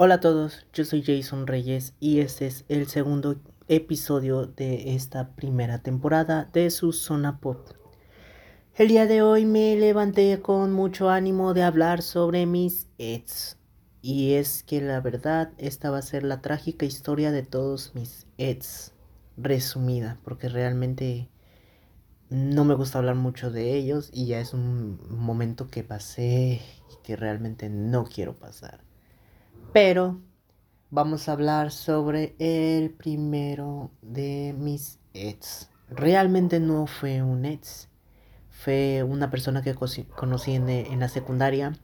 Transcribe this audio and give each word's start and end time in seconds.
Hola 0.00 0.14
a 0.14 0.20
todos, 0.20 0.64
yo 0.72 0.84
soy 0.84 1.02
Jason 1.02 1.48
Reyes 1.48 1.92
y 1.98 2.20
este 2.20 2.46
es 2.46 2.64
el 2.68 2.86
segundo 2.86 3.40
episodio 3.66 4.46
de 4.46 4.94
esta 4.94 5.34
primera 5.34 5.80
temporada 5.80 6.48
de 6.52 6.70
su 6.70 6.92
zona 6.92 7.40
pop. 7.40 7.66
El 8.76 8.86
día 8.86 9.06
de 9.06 9.22
hoy 9.22 9.44
me 9.44 9.74
levanté 9.74 10.40
con 10.40 10.72
mucho 10.72 11.10
ánimo 11.10 11.52
de 11.52 11.64
hablar 11.64 12.02
sobre 12.02 12.46
mis 12.46 12.86
ex. 12.98 13.56
Y 14.00 14.34
es 14.34 14.62
que 14.62 14.80
la 14.80 15.00
verdad 15.00 15.50
esta 15.58 15.90
va 15.90 15.98
a 15.98 16.02
ser 16.02 16.22
la 16.22 16.42
trágica 16.42 16.86
historia 16.86 17.32
de 17.32 17.42
todos 17.42 17.92
mis 17.96 18.28
ex. 18.36 18.92
Resumida, 19.36 20.20
porque 20.22 20.48
realmente 20.48 21.28
no 22.30 22.64
me 22.64 22.74
gusta 22.74 22.98
hablar 22.98 23.16
mucho 23.16 23.50
de 23.50 23.74
ellos 23.74 24.10
y 24.12 24.26
ya 24.26 24.38
es 24.38 24.54
un 24.54 25.00
momento 25.10 25.66
que 25.66 25.82
pasé 25.82 26.62
y 26.88 27.02
que 27.02 27.16
realmente 27.16 27.68
no 27.68 28.04
quiero 28.04 28.36
pasar. 28.36 28.87
Pero 29.72 30.20
vamos 30.90 31.28
a 31.28 31.32
hablar 31.32 31.70
sobre 31.70 32.34
el 32.38 32.90
primero 32.90 33.90
de 34.02 34.54
mis 34.58 34.98
ex. 35.14 35.70
Realmente 35.90 36.60
no 36.60 36.86
fue 36.86 37.22
un 37.22 37.44
ex, 37.44 37.88
fue 38.50 39.02
una 39.02 39.30
persona 39.30 39.62
que 39.62 39.74
conocí 39.74 40.54
en, 40.54 41.00
la 41.00 41.08
secundaria 41.08 41.78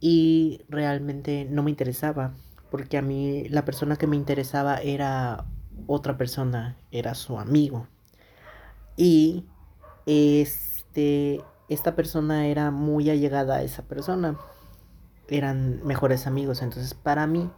y 0.00 0.62
realmente 0.68 1.46
no 1.48 1.62
me 1.62 1.70
interesaba 1.70 2.34
porque 2.70 2.98
a 2.98 3.02
mí 3.02 3.48
la 3.48 3.64
persona 3.64 3.96
que 3.96 4.06
me 4.06 4.16
interesaba 4.16 4.76
era 4.78 5.44
otra 5.86 6.16
persona, 6.16 6.76
era 6.90 7.14
su 7.14 7.38
amigo. 7.38 7.88
Y 8.96 9.46
este, 10.06 11.40
esta 11.68 11.96
persona 11.96 12.46
era 12.46 12.70
muy 12.70 13.10
allegada 13.10 13.56
a 13.56 13.62
esa 13.62 13.82
persona. 13.82 14.38
Eran 15.30 15.80
mejores 15.84 16.26
amigos. 16.26 16.60
Entonces, 16.62 16.92
para 16.94 17.26
mí, 17.26 17.50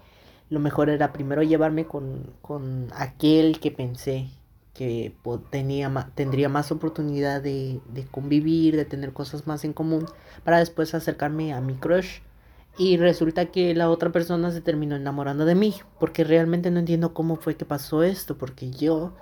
lo 0.51 0.61
mejor 0.61 0.91
era 0.91 1.12
primero 1.12 1.43
llevarme 1.43 1.87
con, 1.87 2.35
con 2.43 2.89
aquel 2.95 3.59
que 3.59 3.70
pensé 3.70 4.29
que 4.75 5.14
tenía, 5.51 5.91
tendría 6.14 6.48
más 6.48 6.73
oportunidad 6.73 7.42
de, 7.42 7.81
de 7.92 8.05
convivir, 8.06 8.77
de 8.77 8.84
tener 8.84 9.12
cosas 9.12 9.47
más 9.47 9.64
en 9.64 9.73
común, 9.73 10.06
para 10.45 10.59
después 10.59 10.95
acercarme 10.95 11.53
a 11.53 11.61
mi 11.61 11.75
crush. 11.75 12.20
Y 12.79 12.97
resulta 12.97 13.47
que 13.47 13.75
la 13.75 13.91
otra 13.91 14.12
persona 14.12 14.51
se 14.51 14.62
terminó 14.62 14.97
enamorando 14.97 15.45
de 15.45 15.55
mí, 15.55 15.75
porque 16.01 16.25
realmente 16.25 16.70
no 16.70 16.79
entiendo 16.79 17.12
cómo 17.12 17.36
fue 17.36 17.57
que 17.57 17.67
pasó 17.67 18.03
esto, 18.03 18.39
porque 18.39 18.70
yo 18.70 19.12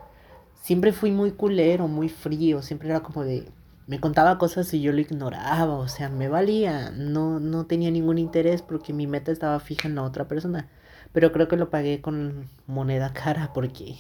siempre 0.62 0.92
fui 0.92 1.10
muy 1.10 1.32
culero, 1.32 1.88
muy 1.88 2.08
frío, 2.08 2.62
siempre 2.62 2.90
era 2.90 3.00
como 3.00 3.24
de, 3.24 3.48
me 3.90 3.98
contaba 3.98 4.38
cosas 4.38 4.72
y 4.72 4.80
yo 4.80 4.92
lo 4.92 5.00
ignoraba, 5.00 5.74
o 5.74 5.88
sea, 5.88 6.08
me 6.08 6.28
valía, 6.28 6.92
no, 6.92 7.40
no 7.40 7.66
tenía 7.66 7.90
ningún 7.90 8.18
interés 8.18 8.62
porque 8.62 8.92
mi 8.92 9.08
meta 9.08 9.32
estaba 9.32 9.58
fija 9.58 9.88
en 9.88 9.96
la 9.96 10.04
otra 10.04 10.28
persona, 10.28 10.68
pero 11.12 11.32
creo 11.32 11.48
que 11.48 11.56
lo 11.56 11.70
pagué 11.70 12.00
con 12.00 12.48
moneda 12.68 13.12
cara 13.12 13.52
porque 13.52 13.96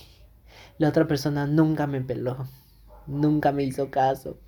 la 0.78 0.90
otra 0.90 1.08
persona 1.08 1.48
nunca 1.48 1.88
me 1.88 2.00
peló, 2.00 2.46
nunca 3.08 3.50
me 3.50 3.64
hizo 3.64 3.90
caso, 3.90 4.38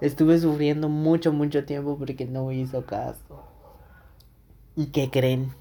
estuve 0.00 0.38
sufriendo 0.38 0.88
mucho, 0.88 1.34
mucho 1.34 1.66
tiempo 1.66 1.98
porque 1.98 2.24
no 2.24 2.46
me 2.46 2.54
hizo 2.54 2.86
caso. 2.86 3.44
¿Y 4.74 4.86
qué 4.86 5.10
creen? 5.10 5.52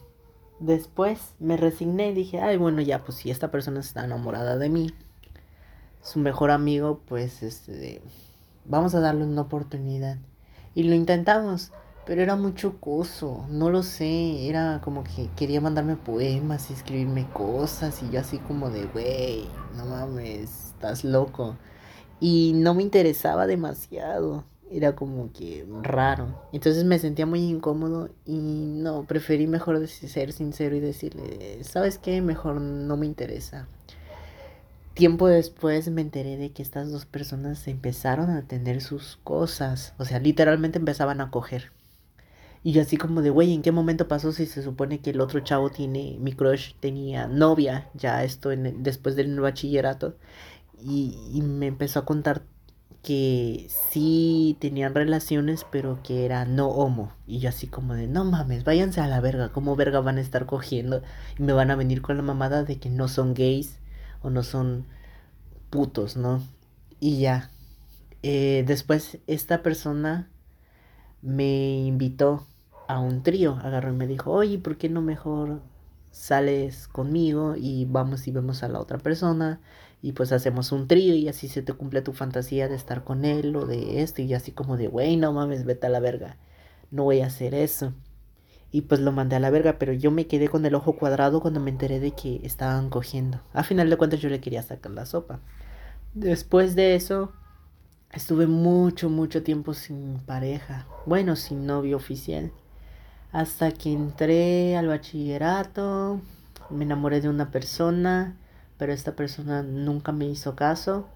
Después 0.61 1.33
me 1.39 1.57
resigné 1.57 2.11
y 2.11 2.13
dije, 2.13 2.39
ay, 2.39 2.55
bueno, 2.55 2.79
ya, 2.81 3.03
pues 3.03 3.17
si 3.17 3.29
esta 3.29 3.51
persona 3.51 3.81
está 3.81 4.05
enamorada 4.05 4.55
de 4.55 4.69
mí, 4.69 4.93
su 6.01 6.19
mejor 6.19 6.51
amigo, 6.51 7.01
pues 7.05 7.43
este, 7.43 8.01
vamos 8.65 8.95
a 8.95 8.99
darle 8.99 9.23
una 9.23 9.41
oportunidad. 9.41 10.17
Y 10.73 10.83
lo 10.83 10.93
intentamos, 10.93 11.71
pero 12.05 12.21
era 12.21 12.35
muy 12.35 12.53
chocoso, 12.53 13.45
no 13.49 13.69
lo 13.69 13.81
sé, 13.81 14.47
era 14.47 14.81
como 14.83 15.03
que 15.03 15.29
quería 15.35 15.61
mandarme 15.61 15.95
poemas 15.95 16.69
y 16.69 16.73
escribirme 16.73 17.27
cosas 17.31 18.03
y 18.03 18.09
yo 18.09 18.19
así 18.19 18.37
como 18.39 18.69
de, 18.69 18.85
güey, 18.85 19.47
no 19.75 19.85
mames, 19.85 20.67
estás 20.67 21.03
loco. 21.03 21.55
Y 22.19 22.53
no 22.55 22.73
me 22.73 22.83
interesaba 22.83 23.47
demasiado, 23.47 24.43
era 24.69 24.95
como 24.95 25.31
que 25.31 25.67
raro. 25.81 26.27
Entonces 26.51 26.83
me 26.83 26.99
sentía 26.99 27.25
muy 27.25 27.41
incómodo 27.41 28.09
y 28.25 28.37
no, 28.37 29.03
preferí 29.03 29.47
mejor 29.47 29.87
ser 29.87 30.31
sincero 30.31 30.75
y 30.75 30.79
decirle, 30.79 31.63
¿sabes 31.63 31.97
qué? 31.97 32.21
Mejor 32.21 32.61
no 32.61 32.97
me 32.97 33.05
interesa. 33.05 33.67
Tiempo 34.95 35.27
después 35.27 35.89
me 35.91 35.99
enteré 35.99 36.37
de 36.37 36.53
que 36.53 36.63
estas 36.63 36.89
dos 36.89 37.05
personas 37.05 37.67
empezaron 37.67 38.29
a 38.29 38.43
tener 38.47 38.79
sus 38.79 39.17
cosas. 39.25 39.93
O 39.97 40.05
sea, 40.05 40.19
literalmente 40.19 40.79
empezaban 40.79 41.19
a 41.19 41.31
coger. 41.31 41.73
Y 42.63 42.71
yo 42.71 42.81
así 42.81 42.95
como 42.95 43.21
de, 43.21 43.29
güey, 43.29 43.53
¿en 43.53 43.61
qué 43.61 43.73
momento 43.73 44.07
pasó 44.07 44.31
si 44.31 44.45
se 44.45 44.63
supone 44.63 44.99
que 45.01 45.09
el 45.09 45.19
otro 45.19 45.41
chavo 45.41 45.69
tiene, 45.69 46.15
mi 46.21 46.31
crush 46.31 46.75
tenía 46.79 47.27
novia, 47.27 47.89
ya 47.93 48.23
esto 48.23 48.51
después 48.51 49.17
del 49.17 49.37
bachillerato? 49.37 50.15
Y, 50.81 51.19
y 51.33 51.41
me 51.41 51.67
empezó 51.67 51.99
a 51.99 52.05
contar 52.05 52.43
que 53.03 53.67
sí 53.69 54.55
tenían 54.61 54.95
relaciones, 54.95 55.65
pero 55.69 56.01
que 56.03 56.23
era 56.23 56.45
no 56.45 56.69
homo. 56.69 57.11
Y 57.27 57.39
yo 57.39 57.49
así 57.49 57.67
como 57.67 57.95
de, 57.95 58.07
no 58.07 58.23
mames, 58.23 58.63
váyanse 58.63 59.01
a 59.01 59.07
la 59.07 59.19
verga, 59.19 59.49
¿cómo 59.49 59.75
verga 59.75 59.99
van 59.99 60.19
a 60.19 60.21
estar 60.21 60.45
cogiendo? 60.45 61.03
Y 61.37 61.43
me 61.43 61.51
van 61.51 61.69
a 61.69 61.75
venir 61.75 62.01
con 62.01 62.15
la 62.15 62.23
mamada 62.23 62.63
de 62.63 62.79
que 62.79 62.89
no 62.89 63.09
son 63.09 63.33
gays 63.33 63.77
o 64.21 64.29
no 64.29 64.43
son 64.43 64.85
putos, 65.69 66.17
¿no? 66.17 66.41
Y 66.99 67.19
ya. 67.19 67.51
Eh, 68.23 68.63
después 68.67 69.19
esta 69.27 69.61
persona 69.63 70.29
me 71.21 71.77
invitó 71.85 72.47
a 72.87 72.99
un 72.99 73.23
trío, 73.23 73.57
agarró 73.63 73.91
y 73.91 73.95
me 73.95 74.07
dijo, 74.07 74.31
oye, 74.31 74.57
¿por 74.59 74.77
qué 74.77 74.89
no 74.89 75.01
mejor 75.01 75.61
sales 76.11 76.87
conmigo 76.87 77.55
y 77.57 77.85
vamos 77.85 78.27
y 78.27 78.31
vemos 78.31 78.63
a 78.63 78.69
la 78.69 78.79
otra 78.79 78.97
persona? 78.99 79.59
Y 80.01 80.13
pues 80.13 80.31
hacemos 80.31 80.71
un 80.71 80.87
trío 80.87 81.15
y 81.15 81.27
así 81.29 81.47
se 81.47 81.61
te 81.63 81.73
cumple 81.73 82.01
tu 82.01 82.13
fantasía 82.13 82.67
de 82.67 82.75
estar 82.75 83.03
con 83.03 83.25
él 83.25 83.55
o 83.55 83.65
de 83.65 84.01
esto 84.01 84.21
y 84.21 84.33
así 84.33 84.51
como 84.51 84.77
de, 84.77 84.87
güey, 84.87 85.17
no 85.17 85.33
mames, 85.33 85.65
vete 85.65 85.87
a 85.87 85.89
la 85.89 85.99
verga, 85.99 86.37
no 86.91 87.03
voy 87.05 87.21
a 87.21 87.27
hacer 87.27 87.53
eso. 87.55 87.93
Y 88.75 88.81
pues 88.81 88.99
lo 88.99 89.13
mandé 89.13 89.37
a 89.37 89.39
la 89.39 89.51
verga, 89.51 89.79
pero 89.79 89.93
yo 89.93 90.11
me 90.11 90.27
quedé 90.27 90.49
con 90.49 90.65
el 90.65 90.75
ojo 90.75 90.97
cuadrado 90.97 91.39
cuando 91.39 91.61
me 91.61 91.71
enteré 91.71 92.01
de 92.01 92.11
que 92.11 92.41
estaban 92.43 92.89
cogiendo. 92.89 93.39
A 93.53 93.63
final 93.63 93.89
de 93.89 93.95
cuentas 93.95 94.19
yo 94.19 94.27
le 94.27 94.41
quería 94.41 94.61
sacar 94.63 94.91
la 94.91 95.05
sopa. 95.05 95.39
Después 96.13 96.75
de 96.75 96.95
eso, 96.95 97.31
estuve 98.11 98.47
mucho, 98.47 99.09
mucho 99.09 99.43
tiempo 99.43 99.73
sin 99.73 100.19
pareja. 100.25 100.87
Bueno, 101.05 101.37
sin 101.37 101.65
novio 101.65 101.95
oficial. 101.95 102.51
Hasta 103.31 103.71
que 103.71 103.93
entré 103.93 104.75
al 104.75 104.89
bachillerato, 104.89 106.19
me 106.69 106.83
enamoré 106.83 107.21
de 107.21 107.29
una 107.29 107.51
persona, 107.51 108.35
pero 108.77 108.91
esta 108.91 109.15
persona 109.15 109.63
nunca 109.63 110.11
me 110.11 110.25
hizo 110.25 110.57
caso. 110.57 111.07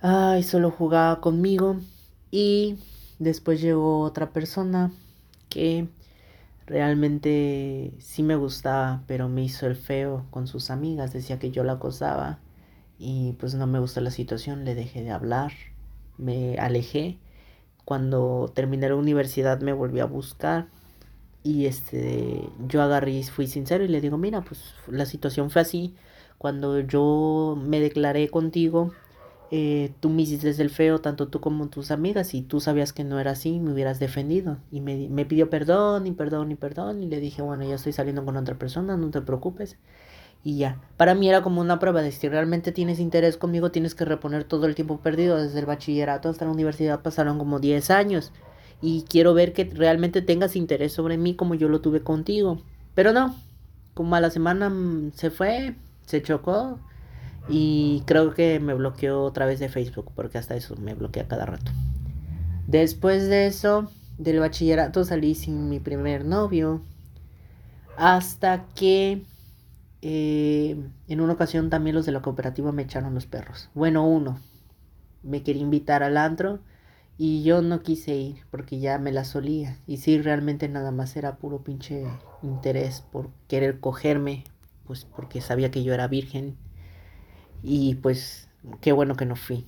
Ay, 0.00 0.44
solo 0.44 0.70
jugaba 0.70 1.20
conmigo. 1.20 1.76
Y 2.30 2.78
después 3.18 3.60
llegó 3.60 4.00
otra 4.00 4.30
persona 4.30 4.92
que 5.50 5.88
Realmente 6.72 7.92
sí 7.98 8.22
me 8.22 8.34
gustaba, 8.34 9.02
pero 9.06 9.28
me 9.28 9.44
hizo 9.44 9.66
el 9.66 9.76
feo 9.76 10.24
con 10.30 10.46
sus 10.46 10.70
amigas, 10.70 11.12
decía 11.12 11.38
que 11.38 11.50
yo 11.50 11.64
la 11.64 11.74
acosaba 11.74 12.38
y 12.98 13.34
pues 13.34 13.52
no 13.54 13.66
me 13.66 13.78
gustó 13.78 14.00
la 14.00 14.10
situación, 14.10 14.64
le 14.64 14.74
dejé 14.74 15.02
de 15.02 15.10
hablar, 15.10 15.52
me 16.16 16.56
alejé. 16.56 17.18
Cuando 17.84 18.50
terminé 18.54 18.88
la 18.88 18.96
universidad 18.96 19.60
me 19.60 19.74
volví 19.74 20.00
a 20.00 20.06
buscar 20.06 20.68
y 21.42 21.66
este 21.66 22.48
yo 22.68 22.80
agarré 22.82 23.12
y 23.12 23.24
fui 23.24 23.46
sincero 23.48 23.84
y 23.84 23.88
le 23.88 24.00
digo, 24.00 24.16
"Mira, 24.16 24.40
pues 24.40 24.74
la 24.88 25.04
situación 25.04 25.50
fue 25.50 25.60
así. 25.62 25.94
Cuando 26.38 26.80
yo 26.80 27.54
me 27.62 27.80
declaré 27.80 28.30
contigo, 28.30 28.92
eh, 29.54 29.92
tú 30.00 30.08
me 30.08 30.22
hiciste 30.22 30.48
el 30.62 30.70
feo, 30.70 31.02
tanto 31.02 31.28
tú 31.28 31.42
como 31.42 31.68
tus 31.68 31.90
amigas, 31.90 32.32
y 32.32 32.40
tú 32.40 32.58
sabías 32.58 32.94
que 32.94 33.04
no 33.04 33.20
era 33.20 33.32
así, 33.32 33.60
me 33.60 33.72
hubieras 33.72 33.98
defendido. 33.98 34.56
Y 34.70 34.80
me, 34.80 35.10
me 35.10 35.26
pidió 35.26 35.50
perdón 35.50 36.06
y 36.06 36.12
perdón 36.12 36.50
y 36.52 36.54
perdón, 36.54 37.02
y 37.02 37.06
le 37.06 37.20
dije, 37.20 37.42
bueno, 37.42 37.62
ya 37.62 37.74
estoy 37.74 37.92
saliendo 37.92 38.24
con 38.24 38.38
otra 38.38 38.54
persona, 38.54 38.96
no 38.96 39.10
te 39.10 39.20
preocupes. 39.20 39.76
Y 40.42 40.56
ya, 40.56 40.80
para 40.96 41.14
mí 41.14 41.28
era 41.28 41.42
como 41.42 41.60
una 41.60 41.78
prueba 41.78 42.00
de 42.00 42.12
si 42.12 42.30
realmente 42.30 42.72
tienes 42.72 42.98
interés 42.98 43.36
conmigo, 43.36 43.70
tienes 43.70 43.94
que 43.94 44.06
reponer 44.06 44.44
todo 44.44 44.64
el 44.64 44.74
tiempo 44.74 45.00
perdido, 45.00 45.36
desde 45.36 45.58
el 45.60 45.66
bachillerato 45.66 46.30
hasta 46.30 46.46
la 46.46 46.50
universidad 46.50 47.02
pasaron 47.02 47.38
como 47.38 47.60
10 47.60 47.90
años. 47.90 48.32
Y 48.80 49.02
quiero 49.02 49.34
ver 49.34 49.52
que 49.52 49.64
realmente 49.64 50.22
tengas 50.22 50.56
interés 50.56 50.94
sobre 50.94 51.18
mí 51.18 51.36
como 51.36 51.54
yo 51.54 51.68
lo 51.68 51.82
tuve 51.82 52.00
contigo. 52.00 52.62
Pero 52.94 53.12
no, 53.12 53.36
como 53.92 54.16
a 54.16 54.20
la 54.20 54.30
semana 54.30 54.70
mm, 54.70 55.12
se 55.14 55.30
fue, 55.30 55.76
se 56.06 56.22
chocó, 56.22 56.78
y 57.48 58.02
creo 58.06 58.34
que 58.34 58.60
me 58.60 58.74
bloqueó 58.74 59.22
otra 59.22 59.46
vez 59.46 59.60
de 59.60 59.68
Facebook, 59.68 60.12
porque 60.14 60.38
hasta 60.38 60.56
eso 60.56 60.76
me 60.76 60.94
bloquea 60.94 61.28
cada 61.28 61.46
rato. 61.46 61.72
Después 62.66 63.28
de 63.28 63.46
eso, 63.46 63.92
del 64.18 64.40
bachillerato 64.40 65.04
salí 65.04 65.34
sin 65.34 65.68
mi 65.68 65.80
primer 65.80 66.24
novio. 66.24 66.82
Hasta 67.96 68.66
que 68.74 69.26
eh, 70.02 70.76
en 71.08 71.20
una 71.20 71.34
ocasión 71.34 71.70
también 71.70 71.96
los 71.96 72.06
de 72.06 72.12
la 72.12 72.22
cooperativa 72.22 72.72
me 72.72 72.82
echaron 72.82 73.14
los 73.14 73.26
perros. 73.26 73.70
Bueno, 73.74 74.06
uno 74.08 74.40
me 75.22 75.42
quería 75.42 75.62
invitar 75.62 76.02
al 76.02 76.16
antro 76.16 76.60
Y 77.18 77.44
yo 77.44 77.62
no 77.62 77.82
quise 77.82 78.16
ir 78.16 78.44
porque 78.50 78.80
ya 78.80 78.98
me 78.98 79.12
la 79.12 79.24
solía. 79.24 79.78
Y 79.86 79.98
sí, 79.98 80.20
realmente 80.22 80.68
nada 80.68 80.92
más 80.92 81.16
era 81.16 81.36
puro 81.38 81.64
pinche 81.64 82.06
interés 82.42 83.02
por 83.02 83.30
querer 83.48 83.80
cogerme, 83.80 84.44
pues 84.86 85.06
porque 85.06 85.40
sabía 85.42 85.70
que 85.70 85.84
yo 85.84 85.94
era 85.94 86.08
virgen. 86.08 86.58
Y 87.62 87.96
pues 87.96 88.48
qué 88.80 88.92
bueno 88.92 89.14
que 89.16 89.26
no 89.26 89.36
fui. 89.36 89.66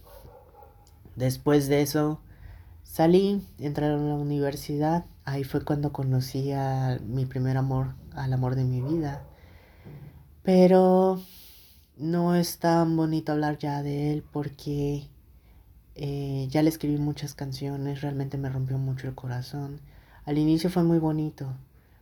Después 1.17 1.69
de 1.69 1.83
eso 1.83 2.21
salí, 2.83 3.43
entré 3.59 3.87
a 3.87 3.91
la 3.91 4.15
universidad. 4.15 5.05
Ahí 5.25 5.45
fue 5.45 5.65
cuando 5.65 5.93
conocí 5.93 6.53
a 6.53 6.99
mi 7.07 7.25
primer 7.27 7.57
amor, 7.57 7.95
al 8.13 8.33
amor 8.33 8.57
de 8.57 8.65
mi 8.65 8.81
vida. 8.83 9.23
Pero 10.43 11.21
no 11.97 12.35
es 12.35 12.59
tan 12.59 12.97
bonito 12.97 13.33
hablar 13.33 13.59
ya 13.59 13.83
de 13.83 14.13
él 14.13 14.25
porque 14.33 15.09
eh, 15.95 16.49
ya 16.51 16.63
le 16.63 16.69
escribí 16.69 16.99
muchas 16.99 17.35
canciones, 17.35 18.03
realmente 18.03 18.37
me 18.37 18.49
rompió 18.49 18.79
mucho 18.79 19.09
el 19.09 19.15
corazón. 19.15 19.81
Al 20.25 20.39
inicio 20.39 20.71
fue 20.71 20.83
muy 20.83 20.99
bonito, 20.99 21.55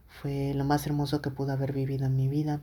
fue 0.08 0.54
lo 0.54 0.64
más 0.64 0.86
hermoso 0.86 1.20
que 1.20 1.30
pude 1.30 1.52
haber 1.52 1.72
vivido 1.72 2.06
en 2.06 2.16
mi 2.16 2.28
vida, 2.28 2.60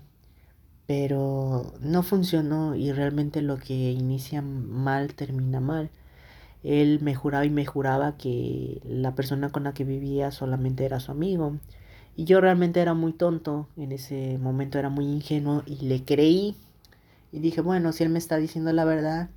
pero 0.89 1.71
no 1.81 2.01
funcionó 2.01 2.73
y 2.73 2.91
realmente 2.91 3.43
lo 3.43 3.59
que 3.59 3.91
inicia 3.91 4.41
mal 4.41 5.13
termina 5.13 5.59
mal. 5.59 5.91
Él 6.63 6.97
me 7.03 7.13
juraba 7.13 7.45
y 7.45 7.51
me 7.51 7.63
juraba 7.63 8.17
que 8.17 8.81
la 8.83 9.13
persona 9.13 9.51
con 9.51 9.65
la 9.65 9.75
que 9.75 9.83
vivía 9.83 10.31
solamente 10.31 10.85
era 10.85 10.99
su 10.99 11.11
amigo. 11.11 11.57
Y 12.15 12.23
yo 12.23 12.41
realmente 12.41 12.81
era 12.81 12.95
muy 12.95 13.13
tonto, 13.13 13.67
en 13.77 13.91
ese 13.91 14.39
momento 14.39 14.79
era 14.79 14.89
muy 14.89 15.05
ingenuo 15.05 15.61
y 15.67 15.75
le 15.85 16.03
creí. 16.05 16.55
Y 17.31 17.37
dije, 17.37 17.61
bueno, 17.61 17.91
si 17.91 18.03
él 18.03 18.09
me 18.09 18.17
está 18.17 18.37
diciendo 18.37 18.73
la 18.73 18.83
verdad, 18.83 19.29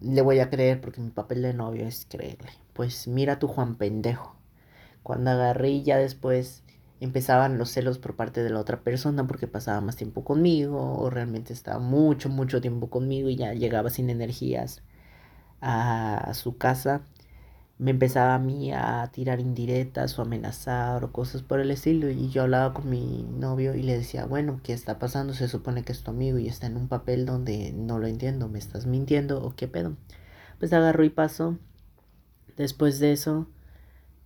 le 0.00 0.22
voy 0.22 0.40
a 0.40 0.50
creer 0.50 0.80
porque 0.80 1.00
mi 1.00 1.10
papel 1.10 1.40
de 1.42 1.54
novio 1.54 1.86
es 1.86 2.04
creerle. 2.10 2.50
Pues 2.72 3.06
mira 3.06 3.38
tu 3.38 3.46
Juan 3.46 3.76
pendejo. 3.76 4.34
Cuando 5.04 5.30
agarré 5.30 5.84
ya 5.84 5.98
después 5.98 6.64
empezaban 7.00 7.58
los 7.58 7.70
celos 7.70 7.98
por 7.98 8.16
parte 8.16 8.42
de 8.42 8.50
la 8.50 8.60
otra 8.60 8.80
persona 8.80 9.26
porque 9.26 9.46
pasaba 9.46 9.80
más 9.80 9.96
tiempo 9.96 10.24
conmigo 10.24 10.98
o 10.98 11.10
realmente 11.10 11.52
estaba 11.52 11.78
mucho, 11.78 12.28
mucho 12.28 12.60
tiempo 12.60 12.90
conmigo 12.90 13.28
y 13.28 13.36
ya 13.36 13.54
llegaba 13.54 13.90
sin 13.90 14.10
energías 14.10 14.82
a 15.60 16.32
su 16.34 16.58
casa 16.58 17.02
me 17.78 17.90
empezaba 17.90 18.34
a 18.34 18.38
mí 18.38 18.72
a 18.72 19.10
tirar 19.12 19.40
indirectas 19.40 20.18
o 20.18 20.22
amenazar 20.22 21.04
o 21.04 21.12
cosas 21.12 21.42
por 21.42 21.60
el 21.60 21.70
estilo 21.70 22.08
y 22.10 22.30
yo 22.30 22.42
hablaba 22.42 22.72
con 22.72 22.88
mi 22.88 23.22
novio 23.24 23.74
y 23.74 23.82
le 23.82 23.98
decía, 23.98 24.24
bueno, 24.26 24.60
¿qué 24.62 24.72
está 24.72 24.98
pasando? 24.98 25.34
Se 25.34 25.48
supone 25.48 25.84
que 25.84 25.92
es 25.92 26.02
tu 26.02 26.10
amigo 26.10 26.38
y 26.38 26.48
está 26.48 26.66
en 26.66 26.76
un 26.76 26.88
papel 26.88 27.26
donde 27.26 27.72
no 27.72 27.98
lo 27.98 28.06
entiendo, 28.06 28.48
¿me 28.48 28.58
estás 28.58 28.86
mintiendo 28.86 29.42
o 29.44 29.54
qué 29.54 29.68
pedo? 29.68 29.96
Pues 30.58 30.72
agarró 30.72 31.04
y 31.04 31.10
pasó. 31.10 31.58
Después 32.56 32.98
de 33.00 33.12
eso, 33.12 33.48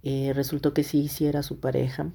eh, 0.03 0.33
resultó 0.35 0.75
que 0.75 0.85
sí, 0.85 1.09
sí 1.09 1.27
era 1.27 1.43
su 1.43 1.61
pareja. 1.61 2.13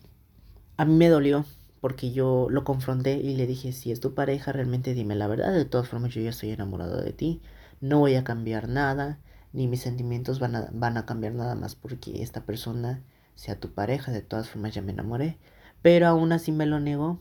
A 0.77 0.85
mí 0.85 0.93
me 0.93 1.09
dolió 1.09 1.45
porque 1.79 2.11
yo 2.11 2.47
lo 2.49 2.63
confronté 2.63 3.17
y 3.17 3.35
le 3.35 3.47
dije, 3.47 3.71
si 3.71 3.91
es 3.91 3.99
tu 3.99 4.13
pareja, 4.13 4.51
realmente 4.51 4.93
dime 4.93 5.15
la 5.15 5.27
verdad. 5.27 5.53
De 5.53 5.65
todas 5.65 5.87
formas, 5.87 6.13
yo 6.13 6.21
ya 6.21 6.31
estoy 6.31 6.49
enamorado 6.51 7.01
de 7.01 7.13
ti. 7.13 7.41
No 7.79 7.99
voy 7.99 8.15
a 8.15 8.23
cambiar 8.23 8.67
nada 8.67 9.19
ni 9.53 9.67
mis 9.67 9.81
sentimientos 9.81 10.39
van 10.39 10.55
a, 10.55 10.69
van 10.73 10.97
a 10.97 11.05
cambiar 11.05 11.33
nada 11.33 11.55
más 11.55 11.75
porque 11.75 12.21
esta 12.21 12.45
persona 12.45 13.01
sea 13.35 13.57
tu 13.59 13.71
pareja. 13.71 14.11
De 14.11 14.21
todas 14.21 14.49
formas 14.49 14.73
ya 14.73 14.81
me 14.81 14.91
enamoré. 14.91 15.37
Pero 15.81 16.07
aún 16.07 16.33
así 16.33 16.51
me 16.51 16.65
lo 16.65 16.79
negó. 16.81 17.19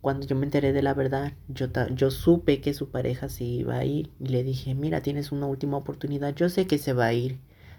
Cuando 0.00 0.26
yo 0.26 0.36
me 0.36 0.46
enteré 0.46 0.72
de 0.72 0.82
la 0.82 0.94
verdad, 0.94 1.34
yo, 1.48 1.66
yo 1.94 2.10
supe 2.10 2.60
que 2.60 2.72
su 2.72 2.90
pareja 2.90 3.28
se 3.28 3.44
iba 3.44 3.76
a 3.76 3.84
ir 3.84 4.10
y 4.20 4.28
le 4.28 4.44
dije, 4.44 4.74
mira, 4.74 5.02
tienes 5.02 5.32
una 5.32 5.46
última 5.46 5.76
oportunidad. 5.76 6.34
Yo 6.34 6.48
sé 6.48 6.66
que 6.66 6.78
se 6.78 6.92
va 6.94 7.06
a 7.06 7.12
ir, 7.12 7.38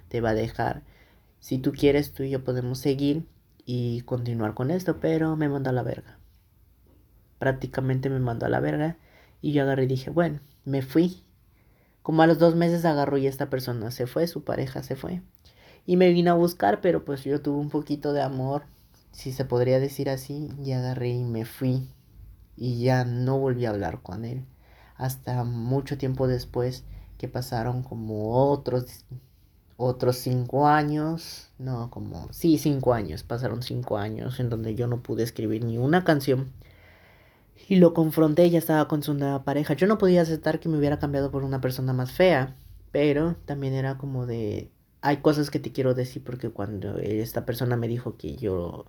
te 0.10 0.22
va 0.22 0.32
a 0.32 0.36
dejar. 0.36 0.84
Si 1.40 1.58
tú 1.60 1.72
quieres, 1.72 2.14
tú 2.14 2.24
y 2.24 2.32
yo 2.32 2.44
podemos 2.44 2.80
seguir 2.80 3.26
y 3.66 4.02
continuar 4.02 4.54
con 4.54 4.72
esto, 4.72 5.00
pero 5.00 5.36
me 5.36 5.50
mandó 5.50 5.72
a 5.72 5.74
la 5.74 5.84
verga. 5.84 6.20
Prácticamente 7.40 8.10
me 8.10 8.20
mandó 8.20 8.46
a 8.46 8.50
la 8.50 8.60
verga 8.60 8.98
y 9.42 9.52
yo 9.52 9.64
agarré 9.64 9.84
y 9.84 9.88
dije, 9.88 10.10
bueno, 10.10 10.40
me 10.64 10.82
fui 10.82 11.26
como 12.06 12.22
a 12.22 12.28
los 12.28 12.38
dos 12.38 12.54
meses 12.54 12.86
agarró 12.86 13.18
y 13.18 13.26
esta 13.26 13.50
persona 13.50 13.90
se 13.90 14.06
fue, 14.06 14.28
su 14.28 14.44
pareja 14.44 14.84
se 14.84 14.96
fue. 14.96 15.24
Y 15.88 15.98
me 15.98 16.10
vino 16.10 16.30
a 16.30 16.36
buscar, 16.36 16.80
pero 16.80 17.04
pues 17.04 17.24
yo 17.24 17.42
tuve 17.42 17.58
un 17.58 17.70
poquito 17.70 18.14
de 18.14 18.22
amor, 18.22 18.66
si 19.12 19.32
se 19.32 19.44
podría 19.44 19.80
decir 19.80 20.12
así, 20.12 20.52
y 20.64 20.74
agarré 20.74 21.10
y 21.10 21.24
me 21.24 21.46
fui. 21.46 21.90
Y 22.56 22.84
ya 22.84 23.06
no 23.06 23.40
volví 23.40 23.66
a 23.66 23.72
hablar 23.72 24.04
con 24.04 24.24
él. 24.24 24.46
Hasta 24.98 25.44
mucho 25.46 25.98
tiempo 25.98 26.28
después, 26.28 26.84
que 27.18 27.28
pasaron 27.28 27.82
como 27.82 28.52
otros, 28.52 29.04
otros 29.78 30.18
cinco 30.18 30.68
años. 30.68 31.50
No, 31.58 31.90
como, 31.90 32.32
sí, 32.32 32.58
cinco 32.58 32.94
años. 32.94 33.24
Pasaron 33.24 33.62
cinco 33.64 33.98
años 33.98 34.40
en 34.40 34.50
donde 34.50 34.76
yo 34.76 34.88
no 34.88 35.02
pude 35.02 35.24
escribir 35.24 35.64
ni 35.64 35.78
una 35.78 36.04
canción 36.04 36.52
y 37.68 37.78
lo 37.78 37.94
confronté, 37.94 38.50
ya 38.50 38.60
estaba 38.60 38.88
con 38.88 39.04
su 39.04 39.14
nueva 39.14 39.44
pareja. 39.44 39.74
Yo 39.74 39.88
no 39.88 39.98
podía 39.98 40.22
aceptar 40.22 40.60
que 40.60 40.70
me 40.70 40.78
hubiera 40.78 41.00
cambiado 41.00 41.32
por 41.32 41.44
una 41.44 41.62
persona 41.62 41.94
más 41.94 42.12
fea, 42.12 42.56
pero 42.92 43.36
también 43.46 43.74
era 43.74 43.98
como 43.98 44.26
de, 44.26 44.70
hay 45.02 45.18
cosas 45.18 45.50
que 45.50 45.60
te 45.60 45.72
quiero 45.72 45.94
decir 45.94 46.24
porque 46.24 46.50
cuando 46.50 46.98
esta 46.98 47.46
persona 47.46 47.76
me 47.76 47.88
dijo 47.88 48.18
que 48.18 48.36
yo, 48.36 48.86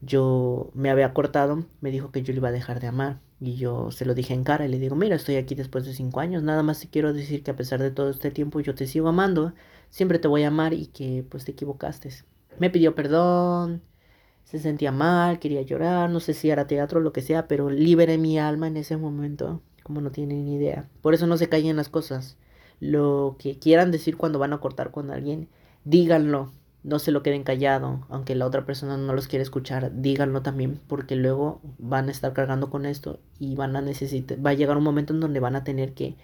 yo 0.00 0.70
me 0.74 0.90
había 0.90 1.14
cortado, 1.14 1.64
me 1.80 1.90
dijo 1.90 2.10
que 2.10 2.22
yo 2.22 2.32
le 2.32 2.38
iba 2.38 2.48
a 2.48 2.52
dejar 2.52 2.80
de 2.80 2.88
amar. 2.88 3.20
Y 3.40 3.56
yo 3.56 3.90
se 3.90 4.04
lo 4.04 4.14
dije 4.14 4.34
en 4.34 4.44
cara 4.44 4.66
y 4.66 4.68
le 4.68 4.78
digo, 4.78 4.96
mira, 4.96 5.16
estoy 5.16 5.36
aquí 5.36 5.54
después 5.54 5.86
de 5.86 5.94
cinco 5.94 6.20
años, 6.20 6.42
nada 6.42 6.62
más 6.62 6.80
te 6.80 6.88
quiero 6.88 7.14
decir 7.14 7.42
que 7.42 7.50
a 7.52 7.56
pesar 7.56 7.80
de 7.80 7.90
todo 7.90 8.10
este 8.10 8.30
tiempo 8.30 8.60
yo 8.60 8.74
te 8.74 8.86
sigo 8.86 9.08
amando, 9.08 9.54
siempre 9.90 10.18
te 10.18 10.28
voy 10.28 10.44
a 10.44 10.48
amar 10.48 10.72
y 10.72 10.86
que 10.86 11.24
pues 11.28 11.44
te 11.44 11.52
equivocaste. 11.52 12.10
Me 12.58 12.70
pidió 12.70 12.94
perdón, 12.94 13.82
se 14.44 14.58
sentía 14.58 14.92
mal, 14.92 15.38
quería 15.38 15.62
llorar, 15.62 16.10
no 16.10 16.20
sé 16.20 16.34
si 16.34 16.50
era 16.50 16.66
teatro 16.66 17.00
o 17.00 17.02
lo 17.02 17.12
que 17.12 17.22
sea, 17.22 17.46
pero 17.46 17.70
liberé 17.70 18.18
mi 18.18 18.38
alma 18.38 18.66
en 18.66 18.76
ese 18.76 18.96
momento, 18.96 19.62
como 19.82 20.00
no 20.00 20.10
tienen 20.10 20.44
ni 20.44 20.56
idea. 20.56 20.88
Por 21.02 21.14
eso 21.14 21.26
no 21.26 21.36
se 21.36 21.48
callen 21.48 21.76
las 21.76 21.88
cosas. 21.88 22.36
Lo 22.80 23.36
que 23.38 23.58
quieran 23.58 23.90
decir 23.90 24.16
cuando 24.16 24.38
van 24.38 24.52
a 24.52 24.58
cortar 24.58 24.90
con 24.90 25.10
alguien, 25.10 25.48
díganlo, 25.84 26.50
no 26.82 26.98
se 26.98 27.12
lo 27.12 27.22
queden 27.22 27.44
callado, 27.44 28.06
aunque 28.08 28.34
la 28.34 28.46
otra 28.46 28.64
persona 28.64 28.96
no 28.96 29.12
los 29.14 29.28
quiere 29.28 29.42
escuchar, 29.42 29.92
díganlo 30.00 30.42
también, 30.42 30.80
porque 30.88 31.14
luego 31.14 31.60
van 31.78 32.08
a 32.08 32.10
estar 32.10 32.32
cargando 32.32 32.70
con 32.70 32.86
esto 32.86 33.20
y 33.38 33.54
van 33.54 33.76
a 33.76 33.82
necesitar, 33.82 34.44
va 34.44 34.50
a 34.50 34.54
llegar 34.54 34.78
un 34.78 34.84
momento 34.84 35.12
en 35.12 35.20
donde 35.20 35.40
van 35.40 35.56
a 35.56 35.64
tener 35.64 35.92
que 35.94 36.16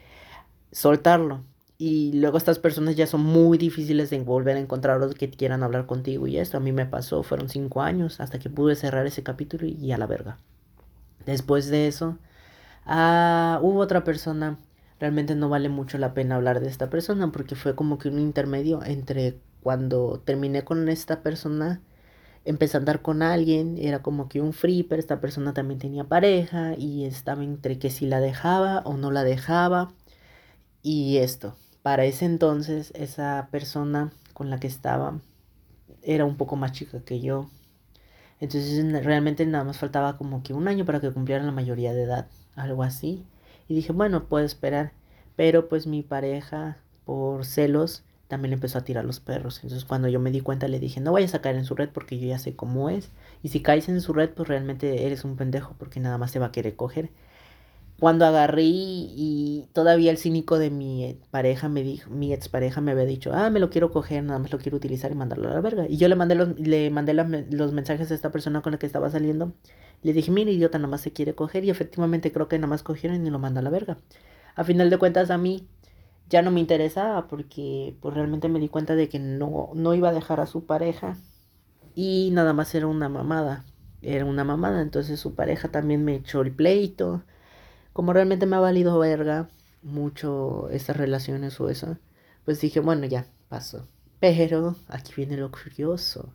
soltarlo. 0.73 1.45
Y 1.79 2.13
luego 2.15 2.39
estas 2.39 2.59
personas 2.59 2.97
ya 2.97 3.07
son 3.07 3.23
muy 3.23 3.59
difíciles 3.59 4.09
de 4.11 4.19
volver 4.21 4.57
a 4.57 4.61
encontrarlos 4.61 5.15
que 5.15 5.31
quieran 5.31 5.63
hablar 5.63 5.87
contigo. 5.87 6.27
Y 6.27 6.39
esto 6.39 6.57
a 6.57 6.61
mí 6.61 6.73
me 6.73 6.87
pasó, 6.87 7.23
fueron 7.23 7.49
cinco 7.49 7.83
años 7.83 8.21
hasta 8.21 8.39
que 8.39 8.49
pude 8.51 8.77
cerrar 8.77 9.07
ese 9.07 9.23
capítulo 9.23 9.67
y 9.67 9.93
a 9.93 9.99
la 9.99 10.07
verga. 10.07 10.39
Después 11.27 11.69
de 11.69 11.89
eso, 11.89 12.19
ah, 12.87 13.61
hubo 13.63 13.81
otra 13.81 14.05
persona. 14.05 14.59
Realmente 15.01 15.35
no 15.35 15.49
vale 15.51 15.69
mucho 15.69 15.99
la 15.99 16.15
pena 16.15 16.37
hablar 16.37 16.61
de 16.61 16.69
esta 16.69 16.89
persona 16.89 17.31
porque 17.33 17.55
fue 17.57 17.75
como 17.75 17.99
que 17.99 18.09
un 18.09 18.19
intermedio 18.19 18.83
entre 18.85 19.39
cuando 19.63 20.23
terminé 20.25 20.65
con 20.65 20.89
esta 20.89 21.23
persona, 21.23 21.83
empecé 22.45 22.77
a 22.77 22.81
andar 22.81 23.03
con 23.03 23.23
alguien, 23.23 23.77
era 23.79 24.01
como 24.03 24.29
que 24.29 24.41
un 24.41 24.53
free, 24.53 24.85
pero 24.85 25.01
esta 25.01 25.21
persona 25.21 25.55
también 25.55 25.81
tenía 25.81 26.05
pareja 26.05 26.75
y 26.79 27.05
estaba 27.05 27.43
entre 27.45 27.79
que 27.79 27.91
si 27.91 28.07
la 28.07 28.21
dejaba 28.21 28.81
o 28.87 28.97
no 28.97 29.11
la 29.11 29.25
dejaba. 29.25 29.93
Y 30.83 31.19
esto, 31.19 31.57
para 31.87 32.05
ese 32.05 32.25
entonces 32.25 32.93
esa 32.97 33.47
persona 33.53 34.11
con 34.33 34.51
la 34.51 34.59
que 34.59 34.67
estaba 34.67 35.21
era 36.03 36.25
un 36.25 36.37
poco 36.37 36.57
más 36.57 36.73
chica 36.73 36.99
que 37.05 37.21
yo. 37.21 37.49
Entonces 38.41 39.05
realmente 39.05 39.47
nada 39.47 39.63
más 39.63 39.79
faltaba 39.79 40.17
como 40.17 40.43
que 40.43 40.53
un 40.53 40.67
año 40.67 40.85
para 40.85 40.99
que 40.99 41.13
cumplieran 41.13 41.47
la 41.47 41.53
mayoría 41.53 41.95
de 41.95 42.03
edad, 42.03 42.27
algo 42.57 42.83
así. 42.83 43.25
Y 43.69 43.77
dije, 43.77 43.93
bueno, 43.93 44.25
puedo 44.25 44.45
esperar. 44.45 44.95
Pero 45.37 45.69
pues 45.69 45.87
mi 45.87 46.03
pareja, 46.03 46.77
por 47.05 47.45
celos, 47.45 48.03
también 48.27 48.55
empezó 48.55 48.79
a 48.79 48.85
tirar 48.85 49.05
los 49.05 49.21
perros. 49.21 49.61
Entonces 49.63 49.85
cuando 49.85 50.09
yo 50.09 50.19
me 50.19 50.33
di 50.33 50.41
cuenta 50.41 50.67
le 50.67 50.81
dije, 50.81 51.01
no 51.01 51.13
vayas 51.13 51.37
a 51.37 51.41
caer 51.41 51.55
en 51.55 51.65
su 51.65 51.77
red 51.77 51.91
porque 51.91 52.19
yo 52.19 52.27
ya 52.27 52.41
sé 52.41 52.57
cómo 52.57 52.91
es. 52.91 53.13
Y 53.45 53.51
si 53.51 53.63
caes 53.63 53.89
en 53.89 54.01
su 54.01 54.13
red, 54.13 54.31
pues 54.31 54.49
realmente 54.49 55.07
eres 55.07 55.25
un 55.25 55.37
pendejo 55.37 55.77
porque 55.79 56.01
nada 56.01 56.19
más 56.19 56.33
te 56.33 56.41
va 56.41 56.47
a 56.47 56.53
querer 56.53 56.75
coger 56.75 57.11
cuando 57.99 58.27
agarré 58.27 58.63
y 58.65 59.69
todavía 59.73 60.11
el 60.11 60.19
cínico 60.19 60.59
de 60.59 60.71
mi 60.71 61.19
pareja 61.31 61.69
me 61.71 61.83
dijo, 61.83 62.11
mi 62.11 62.33
expareja 62.35 62.83
me 62.83 62.93
había 62.93 63.07
dicho, 63.07 63.33
ah, 63.33 63.49
me 63.49 63.59
lo 63.59 63.71
quiero 63.71 63.91
coger, 63.91 64.23
nada 64.23 64.39
más 64.39 64.53
lo 64.53 64.59
quiero 64.59 64.77
utilizar 64.77 65.11
y 65.11 65.15
mandarlo 65.15 65.49
a 65.49 65.55
la 65.55 65.61
verga. 65.63 65.87
Y 65.89 65.97
yo 65.97 66.09
le 66.09 66.15
mandé 66.15 66.35
los, 66.35 66.59
le 66.61 66.91
mandé 66.91 67.15
los 67.15 67.73
mensajes 67.73 68.11
a 68.11 68.15
esta 68.15 68.31
persona 68.31 68.61
con 68.61 68.73
la 68.73 68.79
que 68.79 68.87
estaba 68.87 69.09
saliendo. 69.11 69.55
Le 70.03 70.13
dije, 70.13 70.31
mira, 70.31 70.51
idiota, 70.51 70.79
nada 70.79 70.91
más 70.91 71.01
se 71.01 71.13
quiere 71.13 71.35
coger. 71.35 71.65
Y 71.65 71.71
efectivamente 71.71 72.33
creo 72.33 72.49
que 72.49 72.59
nada 72.59 72.69
más 72.69 72.83
cogieron 72.83 73.27
y 73.27 73.31
lo 73.31 73.39
mandó 73.39 73.61
a 73.61 73.63
la 73.63 73.71
verga. 73.71 73.97
A 74.57 74.65
final 74.65 74.91
de 74.91 74.99
cuentas, 74.99 75.31
a 75.31 75.39
mí 75.39 75.67
ya 76.29 76.43
no 76.43 76.51
me 76.51 76.61
interesaba 76.61 77.29
porque 77.29 77.97
pues 78.01 78.15
realmente 78.15 78.49
me 78.49 78.61
di 78.61 78.69
cuenta 78.69 78.95
de 78.95 79.09
que 79.09 79.19
no, 79.19 79.71
no 79.75 79.95
iba 79.95 80.11
a 80.11 80.13
dejar 80.13 80.41
a 80.41 80.47
su 80.47 80.67
pareja. 80.67 81.17
Y 81.95 82.31
nada 82.33 82.53
más 82.53 82.75
era 82.75 82.89
una 82.89 83.09
mamada. 83.09 83.65
Era 84.03 84.27
una 84.27 84.45
mamada. 84.45 84.83
Entonces 84.83 85.19
su 85.19 85.35
pareja 85.35 85.71
también 85.71 86.05
me 86.05 86.17
echó 86.17 86.43
el 86.43 86.53
pleito 86.53 87.25
como 87.97 88.13
realmente 88.13 88.45
me 88.45 88.57
ha 88.57 88.61
valido 88.61 88.99
verga 88.99 89.49
mucho 89.83 90.69
esas 90.69 90.99
relaciones 90.99 91.59
o 91.61 91.71
eso, 91.71 91.97
pues 92.45 92.61
dije, 92.61 92.81
bueno, 92.81 93.07
ya, 93.07 93.27
paso. 93.49 93.89
Pero 94.21 94.77
aquí 94.89 95.15
viene 95.17 95.39
lo 95.39 95.51
curioso. 95.51 96.29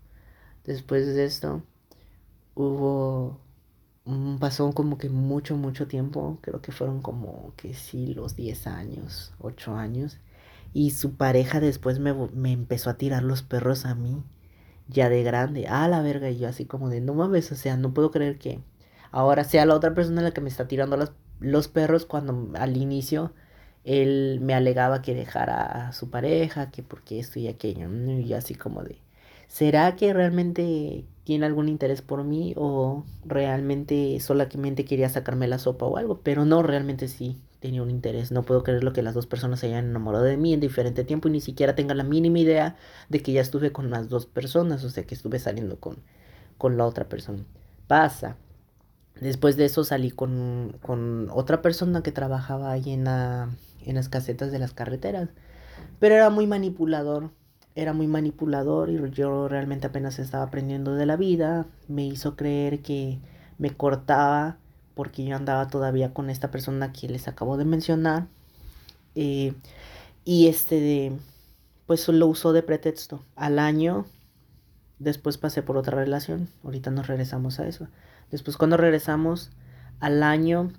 Después 0.64 1.06
de 1.06 1.24
esto, 1.24 1.62
hubo 2.56 3.40
pasó 4.40 4.72
como 4.72 4.98
que 4.98 5.10
mucho, 5.10 5.56
mucho 5.56 5.86
tiempo, 5.88 6.40
creo 6.42 6.64
que 6.64 6.72
fueron 6.72 7.04
como 7.04 7.54
que 7.58 7.76
sí, 7.76 8.16
los 8.16 8.36
10 8.36 8.66
años, 8.66 9.32
8 9.38 9.76
años, 9.76 10.18
y 10.74 10.90
su 10.90 11.16
pareja 11.16 11.60
después 11.60 12.00
me, 12.00 12.12
me 12.34 12.54
empezó 12.54 12.90
a 12.90 12.98
tirar 12.98 13.22
los 13.22 13.44
perros 13.44 13.86
a 13.86 13.94
mí, 13.94 14.24
ya 14.88 15.10
de 15.10 15.22
grande, 15.22 15.68
a 15.68 15.88
la 15.88 16.02
verga, 16.02 16.32
y 16.32 16.40
yo 16.40 16.48
así 16.50 16.66
como 16.66 16.90
de, 16.90 17.02
no 17.02 17.14
mames, 17.14 17.52
o 17.52 17.56
sea, 17.56 17.78
no 17.78 17.94
puedo 17.94 18.10
creer 18.10 18.40
que 18.40 18.64
ahora 19.12 19.44
sea 19.44 19.68
la 19.68 19.76
otra 19.76 19.94
persona 19.94 20.24
la 20.24 20.32
que 20.32 20.42
me 20.42 20.50
está 20.50 20.68
tirando 20.68 20.98
los, 20.98 21.12
los 21.42 21.68
perros 21.68 22.06
cuando 22.06 22.52
al 22.58 22.78
inicio 22.78 23.34
él 23.84 24.40
me 24.42 24.54
alegaba 24.54 25.02
que 25.02 25.16
dejara 25.16 25.90
a 25.90 25.94
su 25.94 26.10
pareja, 26.10 26.72
que 26.72 26.84
porque 26.84 27.20
esto 27.20 27.40
y 27.40 27.48
aquello, 27.48 27.90
y 27.92 28.34
así 28.34 28.56
como 28.56 28.84
de, 28.84 28.98
¿será 29.48 29.96
que 29.96 30.14
realmente 30.14 31.06
tiene 31.24 31.46
algún 31.46 31.70
interés 31.70 32.02
por 32.02 32.24
mí 32.24 32.54
o 32.58 33.06
realmente 33.26 34.20
solamente 34.20 34.86
quería 34.86 35.10
sacarme 35.10 35.48
la 35.48 35.60
sopa 35.60 35.86
o 35.86 35.98
algo? 35.98 36.22
Pero 36.24 36.46
no, 36.46 36.64
realmente 36.64 37.08
sí 37.08 37.42
tenía 37.60 37.84
un 37.84 37.90
interés. 37.92 38.32
No 38.32 38.44
puedo 38.44 38.64
creer 38.64 38.84
lo 38.84 38.94
que 38.94 39.04
las 39.04 39.14
dos 39.16 39.28
personas 39.28 39.60
se 39.60 39.68
hayan 39.68 39.86
enamorado 39.86 40.26
de 40.26 40.38
mí 40.38 40.54
en 40.54 40.60
diferente 40.60 41.04
tiempo 41.04 41.28
y 41.30 41.32
ni 41.32 41.42
siquiera 41.42 41.76
tenga 41.76 41.94
la 41.96 42.04
mínima 42.04 42.40
idea 42.40 42.76
de 43.10 43.22
que 43.22 43.32
ya 43.34 43.42
estuve 43.42 43.72
con 43.72 43.90
las 43.90 44.10
dos 44.10 44.26
personas, 44.26 44.84
o 44.84 44.90
sea, 44.90 45.06
que 45.06 45.16
estuve 45.16 45.40
saliendo 45.40 45.80
con, 45.80 45.98
con 46.58 46.78
la 46.78 46.86
otra 46.86 47.08
persona. 47.10 47.46
Pasa. 47.88 48.38
Después 49.20 49.56
de 49.56 49.66
eso 49.66 49.84
salí 49.84 50.12
con, 50.12 50.76
con 50.82 51.30
otra 51.32 51.62
persona 51.62 52.02
que 52.02 52.12
trabajaba 52.12 52.72
ahí 52.72 52.92
en, 52.92 53.04
la, 53.04 53.50
en 53.86 53.96
las 53.96 54.10
casetas 54.10 54.52
de 54.52 54.60
las 54.60 54.74
carreteras. 54.74 55.30
Pero 56.00 56.16
era 56.16 56.30
muy 56.30 56.48
manipulador 56.48 57.32
era 57.76 57.94
muy 57.94 58.08
manipulador 58.08 58.90
y 58.90 59.00
yo 59.12 59.48
realmente 59.48 59.88
apenas 59.88 60.20
estaba 60.20 60.44
aprendiendo 60.44 60.96
de 60.96 61.06
la 61.06 61.16
vida. 61.16 61.66
Me 61.88 62.06
hizo 62.06 62.36
creer 62.36 62.82
que 62.82 63.20
me 63.58 63.72
cortaba 63.72 64.58
porque 64.94 65.24
yo 65.24 65.36
andaba 65.36 65.68
todavía 65.68 66.14
con 66.14 66.30
esta 66.30 66.52
persona 66.52 66.92
que 66.92 67.08
les 67.08 67.28
acabo 67.28 67.58
de 67.58 67.66
mencionar. 67.66 68.28
Eh, 69.16 69.54
y 70.26 70.48
este 70.48 71.14
pues 71.86 72.08
lo 72.08 72.28
usó 72.28 72.54
de 72.54 72.64
pretexto. 72.64 73.24
Al 73.36 73.60
año, 73.60 74.06
después 75.02 75.38
pasé 75.38 75.64
por 75.64 75.78
otra 75.78 75.98
relación. 75.98 76.48
Ahorita 76.64 76.92
nos 76.92 77.08
regresamos 77.08 77.60
a 77.60 77.68
eso. 77.68 77.88
Después 78.30 78.58
cuando 78.58 78.78
regresamos 78.78 79.52
al 80.00 80.24
año, 80.24 80.72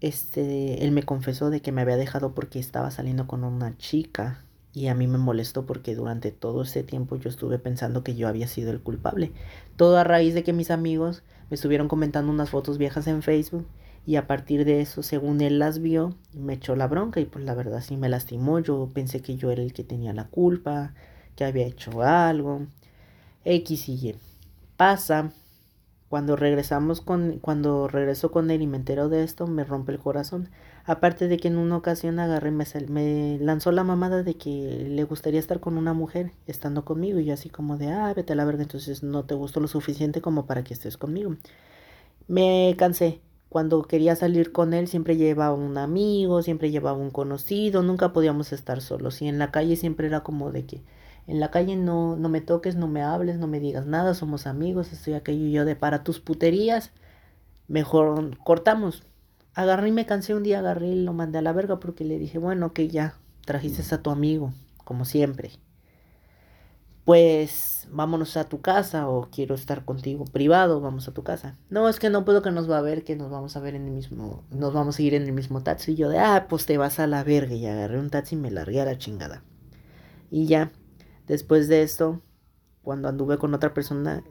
este, 0.00 0.84
él 0.84 0.92
me 0.92 1.02
confesó 1.02 1.50
de 1.50 1.60
que 1.60 1.72
me 1.72 1.82
había 1.82 1.96
dejado 1.96 2.34
porque 2.34 2.58
estaba 2.58 2.90
saliendo 2.90 3.26
con 3.26 3.44
una 3.44 3.76
chica 3.78 4.44
y 4.74 4.86
a 4.88 4.94
mí 4.94 5.06
me 5.06 5.18
molestó 5.18 5.66
porque 5.66 5.94
durante 5.94 6.30
todo 6.30 6.62
ese 6.62 6.82
tiempo 6.82 7.16
yo 7.16 7.28
estuve 7.28 7.58
pensando 7.58 8.02
que 8.02 8.14
yo 8.14 8.28
había 8.28 8.46
sido 8.46 8.70
el 8.70 8.80
culpable. 8.80 9.32
Todo 9.76 9.98
a 9.98 10.04
raíz 10.04 10.34
de 10.34 10.44
que 10.44 10.52
mis 10.52 10.70
amigos 10.70 11.22
me 11.50 11.56
estuvieron 11.56 11.88
comentando 11.88 12.32
unas 12.32 12.50
fotos 12.50 12.78
viejas 12.78 13.06
en 13.06 13.22
Facebook 13.22 13.66
y 14.06 14.16
a 14.16 14.26
partir 14.26 14.64
de 14.64 14.80
eso, 14.80 15.02
según 15.02 15.40
él 15.40 15.58
las 15.58 15.80
vio, 15.80 16.14
me 16.34 16.54
echó 16.54 16.74
la 16.74 16.88
bronca 16.88 17.20
y 17.20 17.24
pues 17.24 17.44
la 17.44 17.54
verdad 17.54 17.82
sí 17.82 17.96
me 17.96 18.08
lastimó. 18.08 18.58
Yo 18.58 18.90
pensé 18.92 19.20
que 19.20 19.36
yo 19.36 19.50
era 19.50 19.62
el 19.62 19.72
que 19.72 19.84
tenía 19.84 20.12
la 20.12 20.26
culpa, 20.26 20.94
que 21.36 21.44
había 21.44 21.66
hecho 21.66 22.02
algo. 22.02 22.66
X 23.44 23.88
y 23.88 24.08
Y. 24.08 24.14
Pasa 24.76 25.32
cuando 26.12 26.36
regresamos 26.36 27.00
con, 27.00 27.38
cuando 27.38 27.88
regreso 27.88 28.30
con 28.30 28.50
él 28.50 28.60
y 28.60 28.66
me 28.66 28.76
entero 28.76 29.08
de 29.08 29.24
esto, 29.24 29.46
me 29.46 29.64
rompe 29.64 29.92
el 29.92 29.98
corazón. 29.98 30.50
Aparte 30.84 31.26
de 31.26 31.38
que 31.38 31.48
en 31.48 31.56
una 31.56 31.76
ocasión 31.78 32.18
agarré, 32.18 32.50
me, 32.50 32.66
me 32.88 33.38
lanzó 33.40 33.72
la 33.72 33.82
mamada 33.82 34.22
de 34.22 34.34
que 34.34 34.86
le 34.90 35.04
gustaría 35.04 35.40
estar 35.40 35.60
con 35.60 35.78
una 35.78 35.94
mujer 35.94 36.32
estando 36.46 36.84
conmigo. 36.84 37.18
Y 37.18 37.24
yo 37.24 37.32
así 37.32 37.48
como 37.48 37.78
de, 37.78 37.88
ah, 37.92 38.12
vete 38.14 38.34
a 38.34 38.36
la 38.36 38.44
verga, 38.44 38.62
entonces 38.62 39.02
no 39.02 39.24
te 39.24 39.34
gustó 39.34 39.60
lo 39.60 39.68
suficiente 39.68 40.20
como 40.20 40.44
para 40.44 40.64
que 40.64 40.74
estés 40.74 40.98
conmigo. 40.98 41.36
Me 42.28 42.74
cansé. 42.78 43.22
Cuando 43.48 43.82
quería 43.82 44.14
salir 44.16 44.52
con 44.52 44.74
él 44.74 44.88
siempre 44.88 45.16
llevaba 45.16 45.54
un 45.54 45.78
amigo, 45.78 46.42
siempre 46.42 46.70
llevaba 46.70 46.98
un 46.98 47.10
conocido, 47.10 47.82
nunca 47.82 48.12
podíamos 48.12 48.52
estar 48.52 48.82
solos. 48.82 49.22
Y 49.22 49.28
en 49.28 49.38
la 49.38 49.50
calle 49.50 49.76
siempre 49.76 50.08
era 50.08 50.22
como 50.22 50.52
de 50.52 50.66
que 50.66 50.82
en 51.26 51.40
la 51.40 51.50
calle 51.50 51.76
no, 51.76 52.16
no 52.16 52.28
me 52.28 52.40
toques, 52.40 52.76
no 52.76 52.88
me 52.88 53.02
hables, 53.02 53.38
no 53.38 53.46
me 53.46 53.60
digas 53.60 53.86
nada, 53.86 54.14
somos 54.14 54.46
amigos, 54.46 54.92
estoy 54.92 55.14
aquello 55.14 55.46
y 55.46 55.52
yo 55.52 55.64
de 55.64 55.76
para 55.76 56.02
tus 56.02 56.20
puterías, 56.20 56.92
mejor 57.68 58.36
cortamos. 58.38 59.04
Agarré 59.54 59.88
y 59.88 59.92
me 59.92 60.06
cansé 60.06 60.34
un 60.34 60.42
día, 60.42 60.58
agarré 60.58 60.88
y 60.88 61.02
lo 61.02 61.12
mandé 61.12 61.38
a 61.38 61.42
la 61.42 61.52
verga 61.52 61.78
porque 61.78 62.04
le 62.04 62.18
dije, 62.18 62.38
bueno, 62.38 62.72
que 62.72 62.88
ya, 62.88 63.14
trajiste 63.44 63.94
a 63.94 64.02
tu 64.02 64.10
amigo, 64.10 64.52
como 64.84 65.04
siempre. 65.04 65.52
Pues 67.04 67.88
vámonos 67.90 68.36
a 68.36 68.48
tu 68.48 68.60
casa 68.60 69.08
o 69.08 69.28
quiero 69.30 69.54
estar 69.54 69.84
contigo 69.84 70.24
privado, 70.24 70.80
vamos 70.80 71.08
a 71.08 71.12
tu 71.12 71.22
casa. 71.22 71.56
No, 71.68 71.88
es 71.88 71.98
que 71.98 72.10
no 72.10 72.24
puedo 72.24 72.42
que 72.42 72.52
nos 72.52 72.70
va 72.70 72.78
a 72.78 72.82
ver, 72.82 73.04
que 73.04 73.16
nos 73.16 73.30
vamos 73.30 73.56
a 73.56 73.60
ver 73.60 73.74
en 73.74 73.86
el 73.86 73.90
mismo, 73.90 74.44
nos 74.50 74.72
vamos 74.72 74.98
a 74.98 75.02
ir 75.02 75.14
en 75.14 75.24
el 75.24 75.32
mismo 75.32 75.62
taxi. 75.62 75.92
Y 75.92 75.96
yo 75.96 76.08
de, 76.08 76.18
ah, 76.18 76.46
pues 76.48 76.64
te 76.64 76.78
vas 76.78 77.00
a 77.00 77.06
la 77.06 77.24
verga. 77.24 77.54
Y 77.54 77.66
agarré 77.66 77.98
un 77.98 78.10
taxi 78.10 78.36
y 78.36 78.38
me 78.38 78.52
largué 78.52 78.80
a 78.80 78.84
la 78.84 78.98
chingada. 78.98 79.42
Y 80.30 80.46
ya, 80.46 80.70
Después 81.26 81.68
de 81.68 81.82
esto, 81.82 82.20
cuando 82.82 83.08
anduve 83.08 83.38
con 83.38 83.54
otra 83.54 83.74
persona, 83.74 84.22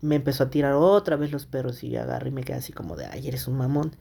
me 0.00 0.16
empezó 0.16 0.44
a 0.44 0.50
tirar 0.50 0.74
otra 0.74 1.16
vez 1.16 1.32
los 1.32 1.46
perros 1.46 1.82
y 1.82 1.96
agarré 1.96 2.28
y 2.28 2.32
me 2.32 2.44
quedé 2.44 2.58
así 2.58 2.72
como 2.72 2.96
de, 2.96 3.06
ay, 3.06 3.26
eres 3.26 3.48
un 3.48 3.56
mamón. 3.56 3.96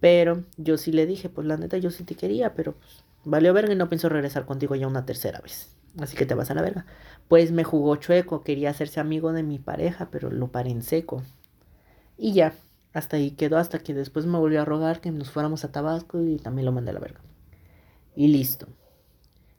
Pero 0.00 0.44
yo 0.56 0.76
sí 0.76 0.92
le 0.92 1.06
dije, 1.06 1.28
pues 1.28 1.46
la 1.46 1.56
neta 1.56 1.78
yo 1.78 1.90
sí 1.90 2.04
te 2.04 2.14
quería, 2.14 2.54
pero 2.54 2.74
pues 2.74 3.04
valió 3.24 3.52
verga 3.52 3.72
y 3.72 3.76
no 3.76 3.88
pienso 3.88 4.08
regresar 4.08 4.46
contigo 4.46 4.74
ya 4.74 4.86
una 4.86 5.06
tercera 5.06 5.40
vez. 5.40 5.74
Así 5.98 6.16
que 6.16 6.26
te 6.26 6.34
vas 6.34 6.50
a 6.50 6.54
la 6.54 6.62
verga. 6.62 6.86
Pues 7.28 7.50
me 7.50 7.64
jugó 7.64 7.96
chueco, 7.96 8.42
quería 8.44 8.70
hacerse 8.70 9.00
amigo 9.00 9.32
de 9.32 9.42
mi 9.42 9.58
pareja, 9.58 10.10
pero 10.10 10.30
lo 10.30 10.48
paré 10.48 10.70
en 10.70 10.82
seco. 10.82 11.22
Y 12.16 12.32
ya, 12.34 12.52
hasta 12.92 13.16
ahí 13.16 13.32
quedó, 13.32 13.58
hasta 13.58 13.78
que 13.78 13.94
después 13.94 14.26
me 14.26 14.38
volvió 14.38 14.62
a 14.62 14.64
rogar 14.64 15.00
que 15.00 15.10
nos 15.10 15.30
fuéramos 15.30 15.64
a 15.64 15.72
Tabasco 15.72 16.22
y 16.22 16.36
también 16.36 16.66
lo 16.66 16.72
mandé 16.72 16.90
a 16.90 16.94
la 16.94 17.00
verga. 17.00 17.20
Y 18.14 18.28
listo. 18.28 18.68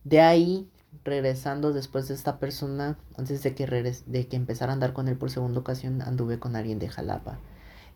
De 0.04 0.22
ahí 0.22 0.70
regresando 1.04 1.74
después 1.74 2.08
de 2.08 2.16
esta 2.16 2.40
persona, 2.40 2.98
antes 3.18 3.44
de 3.44 3.56
que, 3.56 3.66
de 4.06 4.28
que 4.28 4.36
empezara 4.36 4.72
a 4.72 4.76
andar 4.76 4.94
con 4.94 5.08
él 5.08 5.18
por 5.18 5.32
segunda 5.32 5.60
ocasión, 5.60 6.02
anduve 6.02 6.40
con 6.40 6.56
alguien 6.56 6.80
de 6.80 6.90
Jalapa. 6.90 7.40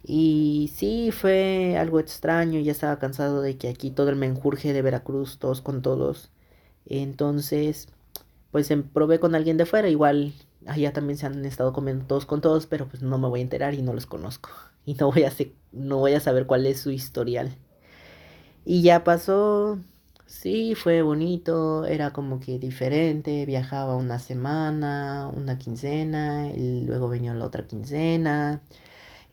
Y 0.04 0.72
sí, 0.76 1.12
fue 1.12 1.78
algo 1.78 2.00
extraño, 2.00 2.60
ya 2.60 2.72
estaba 2.74 3.00
cansado 3.00 3.42
de 3.42 3.58
que 3.58 3.70
aquí 3.70 3.92
todo 3.92 4.10
el 4.10 4.18
menjurje 4.18 4.74
de 4.74 4.82
Veracruz, 4.82 5.40
todos 5.40 5.62
con 5.62 5.82
todos. 5.82 6.32
Entonces, 6.86 7.88
pues 8.52 8.70
em, 8.72 8.84
probé 8.84 9.20
con 9.20 9.36
alguien 9.36 9.58
de 9.58 9.66
fuera, 9.66 9.90
igual 9.90 10.34
allá 10.68 10.94
también 10.94 11.18
se 11.18 11.26
han 11.26 11.46
estado 11.46 11.74
comiendo 11.74 12.06
todos 12.06 12.26
con 12.26 12.42
todos, 12.42 12.68
pero 12.68 12.88
pues 12.88 13.02
no 13.02 13.18
me 13.18 13.28
voy 13.28 13.40
a 13.42 13.44
enterar 13.44 13.74
y 13.74 13.82
no 13.82 13.94
los 13.94 14.06
conozco. 14.06 14.50
Y 14.86 14.96
no 14.96 15.14
voy 15.14 15.24
a, 15.24 15.32
no 15.72 16.00
voy 16.00 16.14
a 16.14 16.20
saber 16.20 16.46
cuál 16.46 16.66
es 16.66 16.82
su 16.82 16.92
historial. 16.92 17.56
Y 18.66 18.82
ya 18.82 19.06
pasó, 19.06 19.80
Sí, 20.26 20.74
fue 20.76 21.02
bonito, 21.02 21.86
era 21.86 22.12
como 22.12 22.40
que 22.40 22.58
diferente, 22.58 23.46
viajaba 23.46 23.96
una 23.96 24.20
semana, 24.20 25.30
una 25.34 25.58
quincena, 25.58 26.50
y 26.50 26.82
luego 26.86 27.08
venía 27.10 27.34
la 27.34 27.46
otra 27.46 27.68
quincena, 27.68 28.62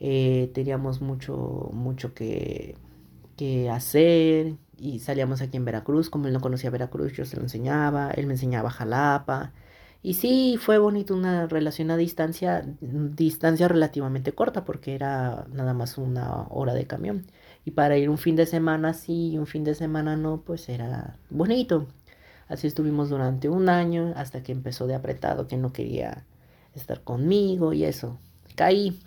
eh, 0.01 0.51
teníamos 0.55 1.01
mucho, 1.01 1.71
mucho 1.73 2.15
que, 2.15 2.77
que 3.37 3.71
hacer 3.71 4.57
y 4.79 5.01
salíamos 5.01 5.43
aquí 5.43 5.57
en 5.59 5.65
Veracruz, 5.67 6.11
como 6.11 6.27
él 6.29 6.33
no 6.35 6.41
conocía 6.41 6.71
Veracruz, 6.71 7.13
yo 7.15 7.25
se 7.27 7.37
lo 7.37 7.43
enseñaba, 7.43 8.11
él 8.13 8.27
me 8.27 8.35
enseñaba 8.35 8.71
Jalapa. 8.71 9.53
Y 10.03 10.15
sí, 10.15 10.59
fue 10.61 10.79
bonito 10.79 11.15
una 11.15 11.47
relación 11.49 11.91
a 11.91 11.97
distancia, 11.99 12.65
distancia 12.81 13.69
relativamente 13.69 14.33
corta, 14.35 14.65
porque 14.65 14.95
era 14.95 15.47
nada 15.53 15.75
más 15.75 15.99
una 15.99 16.47
hora 16.51 16.75
de 16.75 16.87
camión. 16.87 17.27
Y 17.65 17.73
para 17.73 17.97
ir 17.99 18.09
un 18.11 18.19
fin 18.19 18.37
de 18.37 18.47
semana 18.47 18.95
sí 18.95 19.31
y 19.33 19.39
un 19.39 19.47
fin 19.47 19.65
de 19.65 19.75
semana 19.75 20.17
no, 20.17 20.43
pues 20.43 20.69
era 20.69 21.17
bonito. 21.31 21.87
Así 22.49 22.67
estuvimos 22.67 23.11
durante 23.11 23.49
un 23.49 23.69
año 23.69 24.13
hasta 24.17 24.43
que 24.43 24.53
empezó 24.53 24.87
de 24.87 24.95
apretado, 24.95 25.47
que 25.47 25.57
no 25.57 25.73
quería 25.73 26.27
estar 26.75 27.03
conmigo 27.03 27.73
y 27.73 27.85
eso. 27.85 28.19
Caí. 28.57 28.99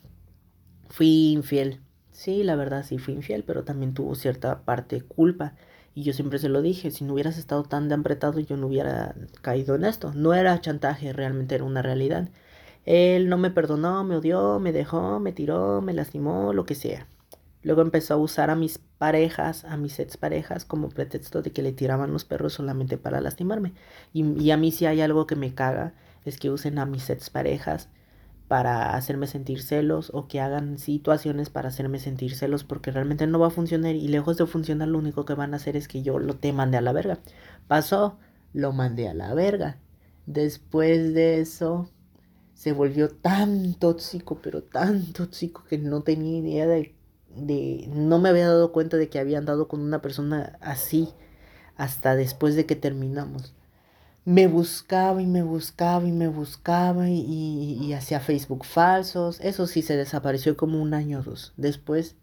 Fui 0.90 1.32
infiel. 1.34 1.82
Sí, 2.12 2.44
la 2.44 2.56
verdad 2.56 2.86
sí 2.86 3.00
fui 3.00 3.16
infiel, 3.16 3.44
pero 3.44 3.64
también 3.64 3.94
tuvo 3.94 4.16
cierta 4.16 4.62
parte 4.64 5.02
culpa. 5.02 5.56
Y 5.96 6.04
yo 6.04 6.14
siempre 6.14 6.40
se 6.40 6.50
lo 6.50 6.62
dije, 6.62 6.92
si 6.92 7.04
no 7.04 7.14
hubieras 7.14 7.38
estado 7.38 7.64
tan 7.64 7.90
de 7.90 7.96
apretado 7.96 8.40
yo 8.40 8.58
no 8.58 8.68
hubiera 8.68 9.16
caído 9.42 9.76
en 9.76 9.86
esto. 9.86 10.14
No 10.14 10.34
era 10.34 10.60
chantaje, 10.62 11.14
realmente 11.14 11.56
era 11.56 11.64
una 11.64 11.82
realidad. 11.82 12.30
Él 12.86 13.30
no 13.30 13.38
me 13.38 13.52
perdonó, 13.52 14.04
me 14.04 14.16
odió, 14.18 14.60
me 14.60 14.72
dejó, 14.72 15.20
me 15.20 15.32
tiró, 15.34 15.82
me 15.82 15.94
lastimó, 15.94 16.54
lo 16.54 16.66
que 16.66 16.76
sea. 16.76 17.08
Luego 17.64 17.82
empezó 17.82 18.16
a 18.16 18.18
usar 18.18 18.50
a 18.50 18.56
mis 18.56 18.78
parejas, 18.98 19.64
a 19.66 19.78
mis 19.78 20.00
exparejas, 20.00 20.66
como 20.66 20.90
pretexto 20.90 21.42
de 21.42 21.52
que 21.52 21.64
le 21.64 21.72
tiraban 21.72 22.12
los 22.12 22.26
perros 22.26 22.54
solamente 22.54 22.98
para 22.98 23.22
lastimarme. 23.22 23.74
Y, 24.14 24.52
a 24.52 24.58
mí 24.58 24.72
si 24.72 24.86
hay 24.86 25.02
algo 25.02 25.28
que 25.28 25.36
me 25.36 25.54
caga, 25.56 25.94
es 26.26 26.38
que 26.38 26.52
usen 26.52 26.78
a 26.78 26.86
mis 26.86 27.10
exparejas 27.10 27.90
para 28.48 28.96
hacerme 28.96 29.28
sentir 29.28 29.62
celos 29.62 30.12
o 30.14 30.28
que 30.28 30.42
hagan 30.42 30.78
situaciones 30.78 31.50
para 31.50 31.70
hacerme 31.70 32.00
sentir 32.00 32.36
celos 32.36 32.64
porque 32.64 32.92
realmente 32.92 33.26
no 33.26 33.40
va 33.40 33.48
a 33.48 33.50
funcionar 33.50 33.96
y 33.96 34.08
lejos 34.10 34.38
de 34.38 34.46
funcionar 34.46 34.90
lo 34.90 35.00
único 35.00 35.26
que 35.26 35.34
van 35.34 35.54
a 35.54 35.58
hacer 35.58 35.78
es 35.78 35.88
que 35.88 36.04
yo 36.04 36.20
lo 36.20 36.36
te 36.36 36.54
mande 36.54 36.78
a 36.78 36.82
la 36.82 36.92
verga. 36.92 37.20
Pasó, 37.68 38.20
lo 38.54 38.74
mandé 38.74 39.08
a 39.08 39.14
la 39.14 39.34
verga. 39.34 39.80
Después 40.26 41.14
de 41.14 41.40
eso, 41.40 41.90
se 42.54 42.74
volvió 42.74 43.10
tan 43.10 43.74
tóxico, 43.74 44.40
pero 44.42 44.64
tan 44.64 45.14
tóxico 45.14 45.64
que 45.66 45.78
no 45.78 46.02
tenía 46.02 46.40
idea 46.40 46.68
de, 46.68 46.96
de, 47.36 47.90
no 47.94 48.20
me 48.20 48.30
había 48.30 48.48
dado 48.48 48.72
cuenta 48.72 48.98
de 48.98 49.10
que 49.10 49.20
había 49.20 49.38
andado 49.38 49.68
con 49.68 49.82
una 49.82 50.02
persona 50.02 50.58
así 50.62 51.10
hasta 51.76 52.16
después 52.16 52.56
de 52.56 52.66
que 52.66 52.76
terminamos. 52.76 53.54
Me 54.26 54.48
buscaba 54.48 55.22
y 55.22 55.28
me 55.28 55.44
buscaba 55.44 56.08
y 56.08 56.12
me 56.12 56.28
buscaba 56.28 57.10
y, 57.10 57.20
y, 57.82 57.94
hacía 57.94 58.20
Facebook 58.22 58.66
falsos. 58.66 59.40
Eso 59.42 59.68
sí 59.68 59.82
se 59.82 59.98
desapareció 59.98 60.56
como 60.56 60.82
un 60.82 60.94
año 60.94 61.20
o 61.20 61.24
dos. 61.24 61.54
Después 61.58 62.16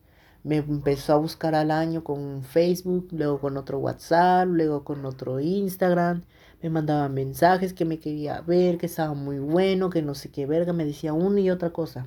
me 0.43 0.57
empezó 0.57 1.13
a 1.13 1.19
buscar 1.19 1.55
al 1.55 1.71
año 1.71 2.03
con 2.03 2.43
Facebook, 2.43 3.09
luego 3.13 3.41
con 3.41 3.59
otro 3.59 3.79
WhatsApp, 3.79 4.49
luego 4.49 4.85
con 4.85 5.05
otro 5.05 5.41
Instagram 5.41 6.23
me 6.63 6.71
mandaba 6.71 7.09
mensajes 7.09 7.73
que 7.73 7.85
me 7.85 7.99
quería 7.99 8.41
ver, 8.43 8.79
que 8.79 8.87
estaba 8.87 9.15
muy 9.15 9.39
bueno, 9.39 9.91
que 9.91 10.03
no 10.03 10.15
sé 10.15 10.31
qué 10.31 10.47
verga, 10.47 10.73
me 10.73 10.85
decía 10.85 11.13
una 11.13 11.41
y 11.41 11.51
otra 11.51 11.71
cosa. 11.71 12.07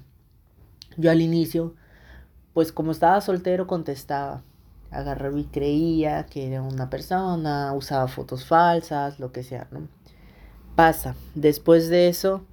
Yo 0.98 1.10
al 1.10 1.22
inicio, 1.22 1.74
pues 2.53 2.72
como 2.72 2.91
estaba 2.91 3.19
soltero, 3.22 3.67
contestaba. 3.67 4.43
Agarraba 4.91 5.39
y 5.39 5.45
creía 5.45 6.25
que 6.27 6.48
era 6.48 6.62
una 6.62 6.89
persona, 6.89 7.74
usaba 7.74 8.07
fotos 8.07 8.45
falsas, 8.45 9.19
lo 9.19 9.31
que 9.31 9.43
sea, 9.43 9.67
¿no? 9.72 9.88
Pasa. 10.75 11.15
Después 11.33 11.89
de 11.89 12.10
eso, 12.10 12.43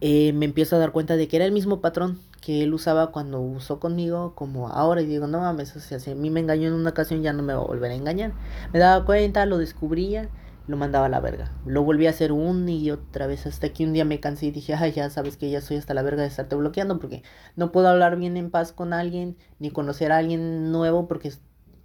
eh, 0.00 0.32
me 0.32 0.46
empiezo 0.46 0.76
a 0.76 0.78
dar 0.78 0.92
cuenta 0.92 1.16
de 1.16 1.28
que 1.28 1.36
era 1.36 1.44
el 1.44 1.52
mismo 1.52 1.80
patrón 1.80 2.18
que 2.40 2.62
él 2.62 2.72
usaba 2.72 3.10
cuando 3.10 3.40
usó 3.40 3.80
conmigo 3.80 4.34
como 4.36 4.68
ahora 4.68 5.02
y 5.02 5.06
digo, 5.06 5.26
no 5.26 5.40
mames, 5.40 5.74
o 5.74 5.80
sea, 5.80 5.98
si 5.98 6.12
a 6.12 6.14
mí 6.14 6.30
me 6.30 6.38
engañó 6.38 6.68
en 6.68 6.74
una 6.74 6.90
ocasión 6.90 7.20
ya 7.22 7.32
no 7.32 7.42
me 7.42 7.54
va 7.54 7.60
a 7.60 7.66
volver 7.66 7.90
a 7.90 7.94
engañar. 7.94 8.32
Me 8.72 8.78
daba 8.78 9.04
cuenta, 9.04 9.46
lo 9.46 9.58
descubría 9.58 10.28
lo 10.66 10.76
mandaba 10.76 11.06
a 11.06 11.08
la 11.08 11.20
verga. 11.20 11.52
Lo 11.64 11.84
volví 11.84 12.06
a 12.06 12.10
hacer 12.10 12.32
un 12.32 12.68
y 12.68 12.90
otra 12.90 13.26
vez 13.26 13.46
hasta 13.46 13.72
que 13.72 13.84
un 13.84 13.92
día 13.92 14.04
me 14.04 14.20
cansé 14.20 14.46
y 14.46 14.50
dije, 14.50 14.74
ay, 14.74 14.92
ya 14.92 15.10
sabes 15.10 15.36
que 15.36 15.50
ya 15.50 15.60
soy 15.60 15.76
hasta 15.76 15.94
la 15.94 16.02
verga 16.02 16.22
de 16.22 16.28
estarte 16.28 16.56
bloqueando 16.56 16.98
porque 16.98 17.22
no 17.54 17.72
puedo 17.72 17.88
hablar 17.88 18.16
bien 18.16 18.36
en 18.36 18.50
paz 18.50 18.72
con 18.72 18.92
alguien 18.92 19.36
ni 19.58 19.70
conocer 19.70 20.12
a 20.12 20.18
alguien 20.18 20.72
nuevo 20.72 21.06
porque 21.06 21.32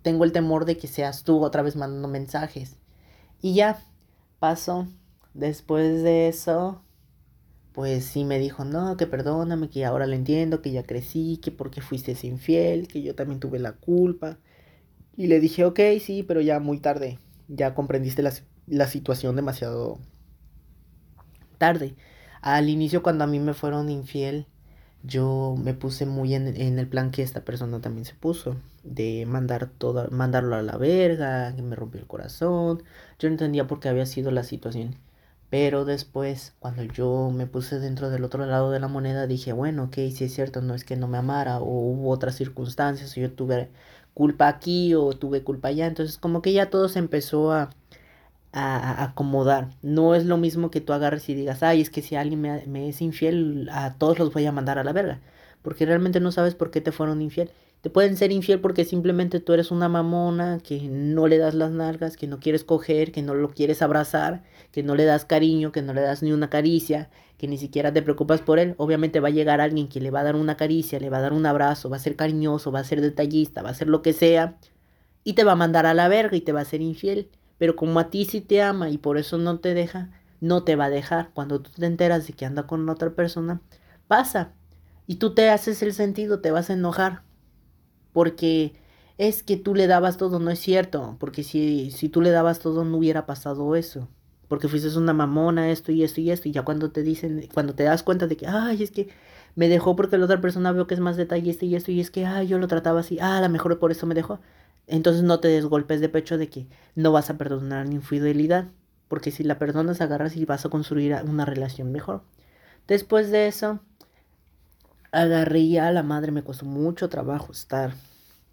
tengo 0.01 0.23
el 0.23 0.31
temor 0.31 0.65
de 0.65 0.77
que 0.77 0.87
seas 0.87 1.23
tú 1.23 1.43
otra 1.43 1.61
vez 1.61 1.75
mandando 1.75 2.07
mensajes. 2.07 2.77
Y 3.41 3.53
ya, 3.53 3.79
pasó. 4.39 4.87
Después 5.33 6.03
de 6.03 6.27
eso, 6.27 6.81
pues 7.73 8.05
sí 8.05 8.25
me 8.25 8.39
dijo, 8.39 8.65
no, 8.65 8.97
que 8.97 9.07
perdóname, 9.07 9.69
que 9.69 9.85
ahora 9.85 10.07
lo 10.07 10.15
entiendo, 10.15 10.61
que 10.61 10.71
ya 10.71 10.83
crecí, 10.83 11.37
que 11.37 11.51
porque 11.51 11.81
fuiste 11.81 12.15
infiel, 12.23 12.87
que 12.87 13.01
yo 13.01 13.15
también 13.15 13.39
tuve 13.39 13.59
la 13.59 13.73
culpa. 13.73 14.39
Y 15.15 15.27
le 15.27 15.39
dije, 15.39 15.65
ok, 15.65 15.79
sí, 16.01 16.23
pero 16.23 16.41
ya 16.41 16.59
muy 16.59 16.79
tarde, 16.79 17.19
ya 17.47 17.73
comprendiste 17.75 18.23
la, 18.23 18.31
la 18.67 18.87
situación 18.87 19.35
demasiado 19.35 19.99
tarde. 21.57 21.95
Al 22.41 22.69
inicio 22.69 23.03
cuando 23.03 23.23
a 23.23 23.27
mí 23.27 23.39
me 23.39 23.53
fueron 23.53 23.89
infiel, 23.89 24.47
yo 25.03 25.55
me 25.57 25.73
puse 25.73 26.05
muy 26.05 26.35
en, 26.35 26.47
el 26.79 26.87
plan 26.87 27.11
que 27.11 27.23
esta 27.23 27.43
persona 27.43 27.81
también 27.81 28.05
se 28.05 28.13
puso, 28.15 28.55
de 28.83 29.25
mandar 29.27 29.69
todo, 29.77 30.07
mandarlo 30.11 30.55
a 30.55 30.61
la 30.61 30.77
verga, 30.77 31.55
que 31.55 31.61
me 31.61 31.75
rompió 31.75 31.99
el 32.01 32.07
corazón. 32.07 32.83
Yo 33.19 33.29
no 33.29 33.33
entendía 33.33 33.67
por 33.67 33.79
qué 33.79 33.89
había 33.89 34.05
sido 34.05 34.31
la 34.31 34.43
situación. 34.43 34.95
Pero 35.49 35.85
después, 35.85 36.55
cuando 36.59 36.83
yo 36.83 37.29
me 37.33 37.45
puse 37.45 37.79
dentro 37.79 38.09
del 38.09 38.23
otro 38.23 38.45
lado 38.45 38.71
de 38.71 38.79
la 38.79 38.87
moneda, 38.87 39.27
dije, 39.27 39.53
bueno, 39.53 39.85
ok, 39.85 39.95
si 40.11 40.23
es 40.25 40.33
cierto, 40.33 40.61
no 40.61 40.75
es 40.75 40.85
que 40.85 40.95
no 40.95 41.07
me 41.07 41.17
amara, 41.17 41.59
o 41.59 41.65
hubo 41.65 42.09
otras 42.09 42.35
circunstancias, 42.35 43.17
o 43.17 43.19
yo 43.19 43.33
tuve 43.33 43.69
culpa 44.13 44.47
aquí, 44.47 44.95
o 44.95 45.11
tuve 45.13 45.43
culpa 45.43 45.69
allá. 45.69 45.87
Entonces, 45.87 46.17
como 46.17 46.41
que 46.41 46.53
ya 46.53 46.69
todo 46.69 46.89
se 46.89 46.99
empezó 46.99 47.51
a, 47.51 47.71
a, 48.53 49.03
acomodar. 49.03 49.69
No 49.81 50.15
es 50.15 50.25
lo 50.25 50.37
mismo 50.37 50.71
que 50.71 50.81
tú 50.81 50.93
agarres 50.93 51.29
y 51.29 51.33
digas, 51.33 51.63
ay, 51.63 51.81
es 51.81 51.89
que 51.89 52.01
si 52.01 52.15
alguien 52.15 52.41
me, 52.41 52.65
me, 52.67 52.89
es 52.89 53.01
infiel, 53.01 53.69
a 53.71 53.95
todos 53.95 54.19
los 54.19 54.33
voy 54.33 54.45
a 54.45 54.51
mandar 54.51 54.79
a 54.79 54.83
la 54.83 54.93
verga. 54.93 55.19
Porque 55.61 55.85
realmente 55.85 56.19
no 56.19 56.31
sabes 56.31 56.55
por 56.55 56.71
qué 56.71 56.81
te 56.81 56.91
fueron 56.91 57.21
infiel. 57.21 57.51
Te 57.81 57.89
pueden 57.89 58.15
ser 58.15 58.31
infiel 58.31 58.59
porque 58.59 58.85
simplemente 58.85 59.39
tú 59.39 59.53
eres 59.53 59.71
una 59.71 59.89
mamona, 59.89 60.59
que 60.63 60.81
no 60.81 61.27
le 61.27 61.39
das 61.39 61.55
las 61.55 61.71
nalgas, 61.71 62.15
que 62.15 62.27
no 62.27 62.39
quieres 62.39 62.63
coger, 62.63 63.11
que 63.11 63.23
no 63.23 63.33
lo 63.33 63.49
quieres 63.49 63.81
abrazar, 63.81 64.43
que 64.71 64.83
no 64.83 64.93
le 64.95 65.05
das 65.05 65.25
cariño, 65.25 65.71
que 65.71 65.81
no 65.81 65.93
le 65.93 66.01
das 66.01 66.21
ni 66.21 66.31
una 66.31 66.49
caricia, 66.49 67.09
que 67.37 67.47
ni 67.47 67.57
siquiera 67.57 67.91
te 67.91 68.03
preocupas 68.03 68.41
por 68.41 68.59
él. 68.59 68.75
Obviamente 68.77 69.19
va 69.19 69.29
a 69.29 69.31
llegar 69.31 69.61
alguien 69.61 69.87
que 69.87 69.99
le 69.99 70.11
va 70.11 70.19
a 70.19 70.23
dar 70.23 70.35
una 70.35 70.57
caricia, 70.57 70.99
le 70.99 71.09
va 71.09 71.17
a 71.17 71.21
dar 71.21 71.33
un 71.33 71.45
abrazo, 71.47 71.89
va 71.89 71.97
a 71.97 71.99
ser 71.99 72.15
cariñoso, 72.15 72.71
va 72.71 72.79
a 72.79 72.83
ser 72.83 73.01
detallista, 73.01 73.63
va 73.63 73.71
a 73.71 73.73
ser 73.73 73.87
lo 73.87 74.03
que 74.03 74.13
sea, 74.13 74.57
y 75.23 75.33
te 75.33 75.43
va 75.43 75.53
a 75.53 75.55
mandar 75.55 75.85
a 75.87 75.93
la 75.95 76.07
verga 76.07 76.37
y 76.37 76.41
te 76.41 76.51
va 76.51 76.61
a 76.61 76.65
ser 76.65 76.81
infiel. 76.81 77.29
Pero 77.61 77.75
como 77.75 77.99
a 77.99 78.09
ti 78.09 78.25
sí 78.25 78.41
te 78.41 78.63
ama 78.63 78.89
y 78.89 78.97
por 78.97 79.19
eso 79.19 79.37
no 79.37 79.59
te 79.59 79.75
deja, 79.75 80.09
no 80.39 80.63
te 80.63 80.75
va 80.75 80.85
a 80.85 80.89
dejar. 80.89 81.29
Cuando 81.35 81.61
tú 81.61 81.69
te 81.69 81.85
enteras 81.85 82.25
de 82.25 82.33
que 82.33 82.47
anda 82.47 82.65
con 82.65 82.89
otra 82.89 83.11
persona, 83.11 83.61
pasa. 84.07 84.53
Y 85.05 85.17
tú 85.17 85.35
te 85.35 85.47
haces 85.51 85.83
el 85.83 85.93
sentido, 85.93 86.39
te 86.41 86.49
vas 86.49 86.71
a 86.71 86.73
enojar. 86.73 87.21
Porque 88.13 88.73
es 89.19 89.43
que 89.43 89.57
tú 89.57 89.75
le 89.75 89.85
dabas 89.85 90.17
todo, 90.17 90.39
no 90.39 90.49
es 90.49 90.57
cierto. 90.57 91.17
Porque 91.19 91.43
si, 91.43 91.91
si 91.91 92.09
tú 92.09 92.21
le 92.21 92.31
dabas 92.31 92.57
todo, 92.57 92.83
no 92.83 92.97
hubiera 92.97 93.27
pasado 93.27 93.75
eso. 93.75 94.07
Porque 94.47 94.67
fuiste 94.67 94.97
una 94.97 95.13
mamona, 95.13 95.69
esto 95.69 95.91
y 95.91 96.03
esto 96.03 96.19
y 96.19 96.31
esto. 96.31 96.49
Y 96.49 96.53
ya 96.53 96.63
cuando 96.63 96.91
te 96.91 97.03
dicen, 97.03 97.47
cuando 97.53 97.75
te 97.75 97.83
das 97.83 98.01
cuenta 98.01 98.25
de 98.25 98.37
que, 98.37 98.47
ay, 98.47 98.81
es 98.81 98.89
que 98.89 99.09
me 99.53 99.69
dejó 99.69 99.95
porque 99.95 100.17
la 100.17 100.25
otra 100.25 100.41
persona 100.41 100.71
veo 100.71 100.87
que 100.87 100.95
es 100.95 100.99
más 100.99 101.15
detallista 101.15 101.63
y 101.65 101.75
esto 101.75 101.91
y 101.91 101.99
es 101.99 102.09
que, 102.09 102.25
ay, 102.25 102.47
yo 102.47 102.57
lo 102.57 102.67
trataba 102.67 103.01
así, 103.01 103.19
ah, 103.19 103.37
a 103.37 103.41
lo 103.41 103.49
mejor 103.49 103.77
por 103.77 103.91
eso 103.91 104.07
me 104.07 104.15
dejó. 104.15 104.39
Entonces 104.87 105.23
no 105.23 105.39
te 105.39 105.47
des 105.47 105.65
golpes 105.65 106.01
de 106.01 106.09
pecho 106.09 106.37
de 106.37 106.49
que 106.49 106.67
no 106.95 107.11
vas 107.11 107.29
a 107.29 107.37
perdonar 107.37 107.87
ni 107.87 107.95
infidelidad, 107.95 108.69
porque 109.07 109.31
si 109.31 109.43
la 109.43 109.59
perdonas 109.59 110.01
agarras 110.01 110.35
y 110.35 110.45
vas 110.45 110.65
a 110.65 110.69
construir 110.69 111.15
una 111.25 111.45
relación 111.45 111.91
mejor. 111.91 112.23
Después 112.87 113.31
de 113.31 113.47
eso, 113.47 113.79
agarré 115.11 115.79
a 115.79 115.91
la 115.91 116.03
madre, 116.03 116.31
me 116.31 116.43
costó 116.43 116.65
mucho 116.65 117.09
trabajo 117.09 117.51
estar, 117.51 117.93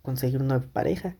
conseguir 0.03 0.43
una 0.43 0.61
pareja. 0.61 1.17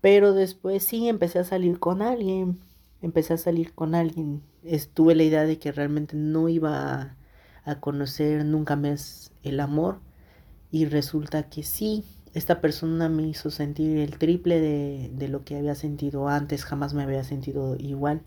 Pero 0.00 0.34
después 0.34 0.84
sí 0.84 1.08
empecé 1.08 1.38
a 1.38 1.44
salir 1.44 1.78
con 1.78 2.02
alguien, 2.02 2.60
empecé 3.00 3.34
a 3.34 3.38
salir 3.38 3.74
con 3.74 3.94
alguien. 3.94 4.42
Estuve 4.62 5.14
la 5.14 5.22
idea 5.24 5.44
de 5.44 5.58
que 5.58 5.72
realmente 5.72 6.16
no 6.16 6.48
iba 6.48 6.92
a, 6.92 7.16
a 7.64 7.80
conocer 7.80 8.44
nunca 8.44 8.76
más 8.76 9.32
el 9.42 9.60
amor 9.60 10.00
y 10.70 10.86
resulta 10.86 11.48
que 11.48 11.62
sí, 11.62 12.04
esta 12.34 12.60
persona 12.60 13.08
me 13.08 13.22
hizo 13.22 13.50
sentir 13.50 13.98
el 13.98 14.18
triple 14.18 14.60
de, 14.60 15.28
lo 15.28 15.44
que 15.44 15.56
había 15.56 15.76
sentido 15.76 16.28
antes, 16.28 16.64
jamás 16.64 16.92
me 16.92 17.04
había 17.04 17.22
sentido 17.22 17.76
igual. 17.78 18.22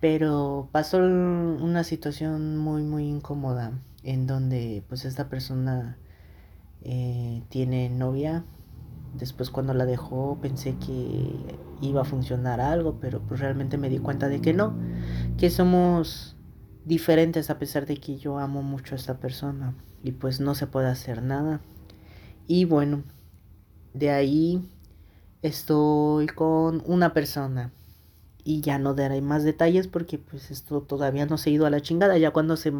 Pero 0.00 0.68
pasó 0.72 0.98
una 0.98 1.82
situación 1.82 2.56
muy, 2.56 2.82
muy 2.82 3.08
incómoda 3.08 3.72
en 4.04 4.26
donde 4.28 4.84
pues 4.88 5.04
esta 5.04 5.28
persona 5.28 5.98
eh, 6.82 7.42
tiene 7.48 7.90
novia. 7.90 8.44
Después 9.14 9.50
cuando 9.50 9.74
la 9.74 9.86
dejó 9.86 10.38
pensé 10.40 10.76
que 10.76 11.32
iba 11.80 12.02
a 12.02 12.04
funcionar 12.04 12.60
algo, 12.60 13.00
pero 13.00 13.20
pues 13.20 13.40
realmente 13.40 13.76
me 13.76 13.88
di 13.88 13.98
cuenta 13.98 14.28
de 14.28 14.40
que 14.40 14.52
no, 14.52 14.74
que 15.36 15.50
somos 15.50 16.36
diferentes 16.84 17.50
a 17.50 17.58
pesar 17.58 17.86
de 17.86 17.96
que 17.96 18.18
yo 18.18 18.38
amo 18.38 18.62
mucho 18.62 18.94
a 18.94 18.98
esta 18.98 19.18
persona 19.18 19.74
y 20.04 20.12
pues 20.12 20.38
no 20.38 20.54
se 20.54 20.68
puede 20.68 20.88
hacer 20.88 21.22
nada. 21.22 21.60
Y 22.46 22.64
bueno, 22.64 23.02
de 23.98 24.10
ahí 24.10 24.68
estoy 25.42 26.26
con 26.26 26.82
una 26.86 27.12
persona 27.12 27.72
y 28.44 28.60
ya 28.60 28.78
no 28.78 28.94
daré 28.94 29.20
más 29.22 29.42
detalles 29.42 29.88
porque 29.88 30.18
pues 30.18 30.50
esto 30.50 30.82
todavía 30.82 31.26
no 31.26 31.38
se 31.38 31.50
ha 31.50 31.52
ido 31.54 31.66
a 31.66 31.70
la 31.70 31.80
chingada. 31.80 32.16
Ya 32.18 32.30
cuando 32.30 32.56
se 32.56 32.72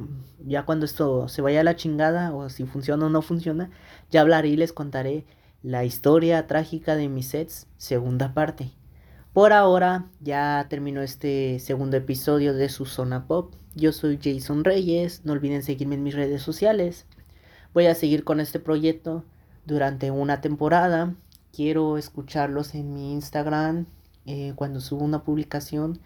ya 0.47 0.65
cuando 0.65 0.85
esto 0.87 1.29
se 1.29 1.43
vaya 1.43 1.61
a 1.61 1.65
la 1.65 1.75
chingada 1.75 2.35
o 2.35 2.49
si 2.51 2.65
funciona 2.65 3.07
o 3.07 3.11
no 3.11 3.23
funciona, 3.23 3.71
ya 4.11 4.21
hablaré 4.21 4.49
y 4.51 4.57
les 4.57 4.73
contaré 4.73 5.25
la 5.63 5.85
historia 5.85 6.47
trágica 6.47 6.95
de 6.97 7.09
mis 7.09 7.29
sets, 7.29 7.67
segunda 7.79 8.35
parte. 8.35 8.71
Por 9.33 9.53
ahora 9.53 10.07
ya 10.21 10.67
terminó 10.71 11.03
este 11.03 11.59
segundo 11.59 11.97
episodio 11.97 12.55
de 12.55 12.69
su 12.69 12.87
zona 12.87 13.27
pop. 13.27 13.55
Yo 13.75 13.93
soy 13.93 14.19
Jason 14.23 14.65
Reyes, 14.65 15.23
no 15.25 15.33
olviden 15.33 15.63
seguirme 15.63 15.97
en 15.97 16.03
mis 16.03 16.15
redes 16.15 16.43
sociales. 16.43 17.07
Voy 17.75 17.87
a 17.87 17.95
seguir 17.95 18.23
con 18.23 18.39
este 18.41 18.61
proyecto 18.61 19.25
durante 19.67 20.11
una 20.11 20.41
temporada. 20.41 21.15
Quiero 21.53 21.99
escucharlos 21.99 22.75
en 22.75 22.95
mi 22.95 23.13
Instagram 23.13 23.87
eh, 24.25 24.53
cuando 24.57 24.81
subo 24.81 25.05
una 25.05 25.23
publicación. 25.25 26.01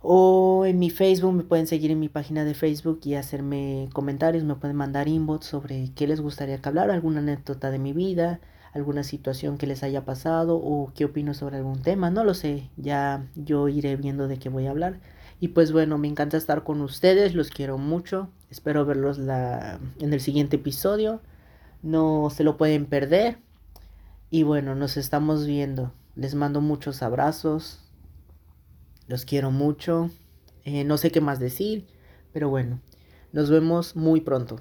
O 0.00 0.66
en 0.66 0.78
mi 0.78 0.90
Facebook, 0.90 1.32
me 1.32 1.44
pueden 1.44 1.66
seguir 1.66 1.90
en 1.90 1.98
mi 1.98 2.10
página 2.10 2.44
de 2.44 2.54
Facebook 2.54 3.00
y 3.04 3.14
hacerme 3.14 3.88
comentarios, 3.94 4.44
me 4.44 4.54
pueden 4.54 4.76
mandar 4.76 5.08
inbox 5.08 5.46
sobre 5.46 5.90
qué 5.94 6.06
les 6.06 6.20
gustaría 6.20 6.58
que 6.58 6.68
hablara, 6.68 6.92
alguna 6.92 7.20
anécdota 7.20 7.70
de 7.70 7.78
mi 7.78 7.94
vida, 7.94 8.40
alguna 8.74 9.02
situación 9.02 9.56
que 9.56 9.66
les 9.66 9.82
haya 9.82 10.04
pasado 10.04 10.56
o 10.56 10.92
qué 10.94 11.06
opino 11.06 11.32
sobre 11.32 11.56
algún 11.56 11.80
tema, 11.80 12.10
no 12.10 12.22
lo 12.22 12.34
sé, 12.34 12.68
ya 12.76 13.24
yo 13.34 13.68
iré 13.68 13.96
viendo 13.96 14.28
de 14.28 14.38
qué 14.38 14.50
voy 14.50 14.66
a 14.66 14.72
hablar. 14.72 15.00
Y 15.40 15.48
pues 15.48 15.72
bueno, 15.72 15.96
me 15.96 16.08
encanta 16.08 16.36
estar 16.36 16.64
con 16.64 16.82
ustedes, 16.82 17.34
los 17.34 17.48
quiero 17.48 17.78
mucho, 17.78 18.28
espero 18.50 18.84
verlos 18.84 19.16
la, 19.18 19.78
en 20.00 20.12
el 20.12 20.20
siguiente 20.20 20.56
episodio 20.56 21.22
no 21.84 22.30
se 22.30 22.42
lo 22.42 22.56
pueden 22.56 22.86
perder. 22.86 23.38
Y 24.30 24.42
bueno, 24.42 24.74
nos 24.74 24.96
estamos 24.96 25.46
viendo. 25.46 25.92
Les 26.16 26.34
mando 26.34 26.60
muchos 26.60 27.02
abrazos. 27.02 27.78
Los 29.06 29.24
quiero 29.24 29.50
mucho. 29.50 30.10
Eh, 30.64 30.84
no 30.84 30.96
sé 30.96 31.12
qué 31.12 31.20
más 31.20 31.38
decir, 31.38 31.86
pero 32.32 32.48
bueno, 32.48 32.80
nos 33.32 33.50
vemos 33.50 33.96
muy 33.96 34.22
pronto. 34.22 34.60